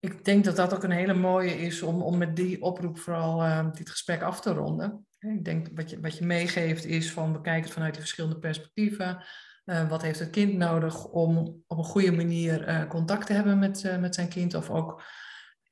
Ik 0.00 0.24
denk 0.24 0.44
dat 0.44 0.56
dat 0.56 0.74
ook 0.74 0.82
een 0.82 0.90
hele 0.90 1.14
mooie 1.14 1.58
is 1.58 1.82
om, 1.82 2.02
om 2.02 2.18
met 2.18 2.36
die 2.36 2.62
oproep 2.62 2.98
vooral 2.98 3.42
eh, 3.42 3.70
dit 3.72 3.90
gesprek 3.90 4.22
af 4.22 4.40
te 4.40 4.52
ronden. 4.52 5.06
Ik 5.18 5.44
denk 5.44 5.68
wat 5.74 5.90
je, 5.90 6.00
wat 6.00 6.18
je 6.18 6.26
meegeeft 6.26 6.84
is 6.84 7.12
van 7.12 7.32
bekijk 7.32 7.64
het 7.64 7.72
vanuit 7.72 7.92
die 7.92 8.02
verschillende 8.02 8.38
perspectieven. 8.38 9.24
Eh, 9.64 9.88
wat 9.88 10.02
heeft 10.02 10.18
het 10.18 10.30
kind 10.30 10.54
nodig 10.54 11.04
om 11.04 11.62
op 11.66 11.78
een 11.78 11.84
goede 11.84 12.12
manier 12.12 12.64
eh, 12.64 12.88
contact 12.88 13.26
te 13.26 13.32
hebben 13.32 13.58
met, 13.58 13.84
eh, 13.84 13.98
met 13.98 14.14
zijn 14.14 14.28
kind 14.28 14.54
of 14.54 14.70
ook 14.70 15.02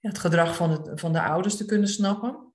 ja, 0.00 0.08
het 0.08 0.18
gedrag 0.18 0.56
van, 0.56 0.70
het, 0.70 1.00
van 1.00 1.12
de 1.12 1.22
ouders 1.22 1.56
te 1.56 1.64
kunnen 1.64 1.88
snappen. 1.88 2.51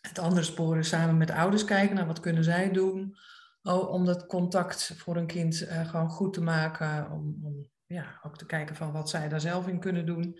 Het 0.00 0.18
andere 0.18 0.42
spoor 0.42 0.78
is 0.78 0.88
samen 0.88 1.16
met 1.16 1.28
de 1.28 1.34
ouders 1.34 1.64
kijken 1.64 1.96
naar 1.96 2.06
wat 2.06 2.20
kunnen 2.20 2.44
zij 2.44 2.72
doen 2.72 3.16
oh, 3.62 3.92
om 3.92 4.04
dat 4.04 4.26
contact 4.26 4.92
voor 4.96 5.16
een 5.16 5.26
kind 5.26 5.66
eh, 5.66 5.88
gewoon 5.88 6.10
goed 6.10 6.32
te 6.32 6.42
maken. 6.42 7.10
Om, 7.10 7.38
om 7.42 7.68
ja, 7.86 8.20
ook 8.22 8.36
te 8.36 8.46
kijken 8.46 8.76
van 8.76 8.92
wat 8.92 9.10
zij 9.10 9.28
daar 9.28 9.40
zelf 9.40 9.68
in 9.68 9.80
kunnen 9.80 10.06
doen. 10.06 10.38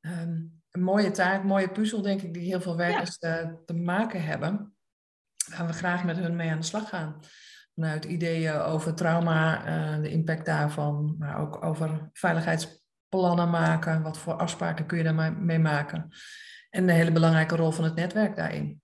Ehm, 0.00 0.42
een 0.70 0.82
mooie 0.82 1.10
taak, 1.10 1.40
een 1.40 1.46
mooie 1.46 1.70
puzzel 1.70 2.02
denk 2.02 2.22
ik, 2.22 2.34
die 2.34 2.42
heel 2.42 2.60
veel 2.60 2.76
werkers 2.76 3.18
eh, 3.18 3.48
te 3.66 3.74
maken 3.74 4.24
hebben. 4.24 4.74
Waar 5.56 5.66
we 5.66 5.72
graag 5.72 6.04
met 6.04 6.16
hun 6.16 6.36
mee 6.36 6.50
aan 6.50 6.60
de 6.60 6.64
slag 6.64 6.88
gaan. 6.88 7.20
Vanuit 7.74 8.04
ideeën 8.04 8.54
over 8.54 8.94
trauma, 8.94 9.64
eh, 9.66 10.02
de 10.02 10.10
impact 10.10 10.46
daarvan, 10.46 11.14
maar 11.18 11.38
ook 11.38 11.64
over 11.64 12.10
veiligheidsplannen 12.12 13.50
maken. 13.50 14.02
Wat 14.02 14.18
voor 14.18 14.34
afspraken 14.34 14.86
kun 14.86 14.98
je 14.98 15.04
daarmee 15.04 15.58
maken? 15.58 16.08
En 16.74 16.86
de 16.86 16.92
hele 16.92 17.12
belangrijke 17.12 17.56
rol 17.56 17.70
van 17.70 17.84
het 17.84 17.94
netwerk 17.94 18.36
daarin. 18.36 18.82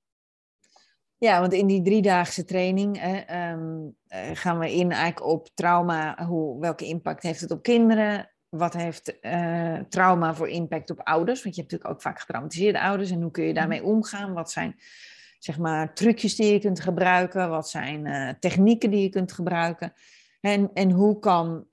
Ja, 1.17 1.41
want 1.41 1.53
in 1.53 1.67
die 1.67 1.83
driedaagse 1.83 2.45
training 2.45 3.01
hè, 3.01 3.17
ehm, 3.17 3.89
eh, 4.07 4.31
gaan 4.33 4.59
we 4.59 4.73
in 4.73 4.93
eigenlijk 4.93 5.27
op 5.27 5.49
trauma. 5.55 6.25
Hoe, 6.27 6.61
welke 6.61 6.85
impact 6.85 7.23
heeft 7.23 7.41
het 7.41 7.51
op 7.51 7.63
kinderen? 7.63 8.31
Wat 8.49 8.73
heeft 8.73 9.21
eh, 9.21 9.79
trauma 9.89 10.35
voor 10.35 10.49
impact 10.49 10.91
op 10.91 11.01
ouders? 11.01 11.43
Want 11.43 11.55
je 11.55 11.61
hebt 11.61 11.73
natuurlijk 11.73 11.91
ook 11.91 12.03
vaak 12.03 12.21
getraumatiseerde 12.21 12.81
ouders. 12.81 13.11
En 13.11 13.23
hoe 13.23 13.31
kun 13.31 13.45
je 13.45 13.55
daarmee 13.55 13.85
omgaan? 13.85 14.33
Wat 14.33 14.51
zijn 14.51 14.77
zeg 15.39 15.59
maar, 15.59 15.95
trucjes 15.95 16.37
die 16.37 16.53
je 16.53 16.59
kunt 16.59 16.81
gebruiken? 16.81 17.49
Wat 17.49 17.69
zijn 17.69 18.07
eh, 18.07 18.35
technieken 18.41 18.91
die 18.91 19.03
je 19.03 19.09
kunt 19.09 19.33
gebruiken? 19.33 19.93
En, 20.41 20.71
en 20.75 20.91
hoe, 20.91 21.19
kan, 21.19 21.67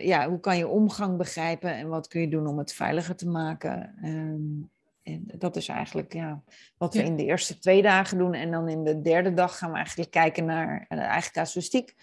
ja, 0.00 0.28
hoe 0.28 0.40
kan 0.40 0.56
je 0.56 0.68
omgang 0.68 1.16
begrijpen? 1.16 1.74
En 1.74 1.88
wat 1.88 2.08
kun 2.08 2.20
je 2.20 2.28
doen 2.28 2.46
om 2.46 2.58
het 2.58 2.72
veiliger 2.72 3.16
te 3.16 3.28
maken? 3.28 3.94
Ehm, 4.02 4.76
en 5.08 5.38
dat 5.38 5.56
is 5.56 5.68
eigenlijk 5.68 6.12
ja, 6.12 6.42
wat 6.76 6.94
we 6.94 7.02
in 7.02 7.16
de 7.16 7.24
eerste 7.24 7.58
twee 7.58 7.82
dagen 7.82 8.18
doen. 8.18 8.34
En 8.34 8.50
dan 8.50 8.68
in 8.68 8.84
de 8.84 9.00
derde 9.00 9.34
dag 9.34 9.58
gaan 9.58 9.70
we 9.70 9.76
eigenlijk 9.76 10.10
kijken 10.10 10.44
naar 10.44 10.86
eh, 10.88 10.98
de 10.98 11.04
eigen 11.04 11.32
casuïstiek. 11.32 11.94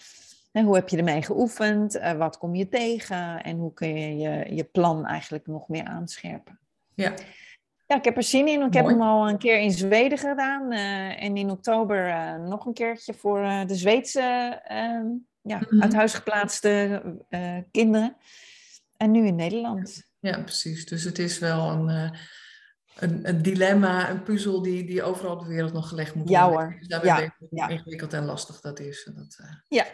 hoe 0.52 0.76
heb 0.76 0.90
je 0.90 0.98
ermee 0.98 1.22
geoefend? 1.22 1.96
Uh, 1.96 2.12
wat 2.12 2.38
kom 2.38 2.56
je 2.56 2.70
tegen? 2.70 3.44
En 3.44 3.58
hoe 3.58 3.74
kun 3.74 3.98
je, 3.98 4.18
je 4.18 4.56
je 4.56 4.64
plan 4.64 5.06
eigenlijk 5.06 5.48
nog 5.48 5.68
meer 5.68 5.84
aanscherpen? 5.84 6.60
Ja. 6.94 7.14
Ja, 7.88 7.96
ik 7.96 8.04
heb 8.04 8.18
er 8.18 8.24
zin 8.24 8.48
in. 8.48 8.62
Ik 8.62 8.74
heb 8.74 8.86
hem 8.86 9.02
al 9.02 9.30
een 9.30 9.38
keer 9.38 9.60
in 9.60 9.72
Zweden 9.72 10.18
gedaan. 10.18 10.74
Uh, 10.74 11.24
en 11.24 11.38
in 11.38 11.50
oktober 11.50 12.08
uh, 12.08 12.36
nog 12.36 12.66
een 12.66 12.74
keertje 12.74 13.14
voor 13.14 13.42
de 13.68 13.76
Zweedse 13.76 14.62
ehm, 14.64 15.06
ja, 15.42 15.58
mm 15.58 15.66
-hmm. 15.70 15.82
uit 15.82 15.94
huis 15.94 16.14
geplaatste 16.14 17.02
kinderen. 17.72 18.16
En 18.98 19.12
nu 19.12 19.26
in 19.26 19.36
Nederland. 19.36 20.04
Ja, 20.20 20.42
precies. 20.42 20.86
Dus 20.86 21.04
het 21.04 21.20
is 21.20 21.40
wel 21.40 21.70
een 21.70 22.16
een, 22.96 23.28
een, 23.30 23.42
dilemma, 23.42 24.10
een 24.10 24.24
puzzel 24.24 24.62
die, 24.62 24.86
die 24.86 25.04
overal 25.04 25.34
op 25.34 25.40
de 25.40 25.48
wereld 25.48 25.74
nog 25.74 25.90
gelegd 25.90 26.16
moet 26.16 26.30
worden. 26.30 26.48
Ja 26.48 26.52
hoor. 26.52 26.76
Dus 26.80 26.88
daarbij 26.88 27.24
ja, 27.24 27.36
hoe 27.40 27.48
ja. 27.52 27.68
ingewikkeld 27.68 28.14
en 28.14 28.26
lastig 28.26 28.62
dat 28.62 28.80
is. 28.80 29.10
Dat, 29.16 29.38
uh, 29.42 29.52
ja. 29.68 29.86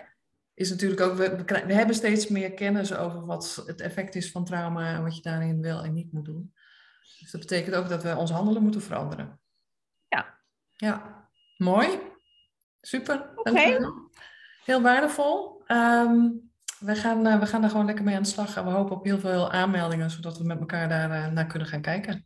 Is 0.54 0.70
natuurlijk 0.70 1.02
ook, 1.02 1.18
we, 1.18 1.44
we, 1.46 1.74
hebben 1.74 1.96
steeds 1.96 2.28
meer 2.28 2.54
kennis 2.54 2.96
over 2.96 3.26
wat 3.26 3.64
het 3.66 3.82
effect 3.82 4.16
is 4.16 4.32
van 4.32 4.46
trauma 4.46 4.94
en 4.94 5.04
wat 5.04 5.16
je 5.16 5.22
daarin 5.22 5.62
wel 5.62 5.84
en 5.84 5.94
niet 5.94 6.12
moet 6.12 6.26
doen. 6.26 6.54
Dus 7.20 7.32
dat 7.32 7.42
betekent 7.42 7.76
ook 7.76 7.90
dat 7.90 8.04
we 8.04 8.16
ons 8.16 8.32
handelen 8.32 8.64
moeten 8.64 8.82
veranderen. 8.82 9.40
Ja. 10.08 10.40
Ja, 10.78 11.28
mooi. 11.58 12.00
Super. 12.82 13.30
Oké. 13.36 13.78
Heel 14.66 14.82
waardevol. 14.82 15.64
Um, 15.68 16.52
we, 16.80 16.96
gaan, 16.96 17.28
uh, 17.28 17.40
we 17.40 17.46
gaan 17.46 17.62
daar 17.62 17.70
gewoon 17.70 17.86
lekker 17.86 18.04
mee 18.04 18.16
aan 18.16 18.24
de 18.24 18.30
slag 18.30 18.58
en 18.58 18.66
we 18.66 18.72
hopen 18.72 18.96
op 18.96 19.04
heel 19.04 19.20
veel 19.20 19.52
aanmeldingen, 19.52 20.12
zodat 20.12 20.38
we 20.38 20.44
met 20.44 20.60
elkaar 20.60 20.90
daar 20.90 21.10
uh, 21.10 21.28
naar 21.28 21.48
kunnen 21.48 21.68
gaan 21.68 21.82
kijken. 21.82 22.26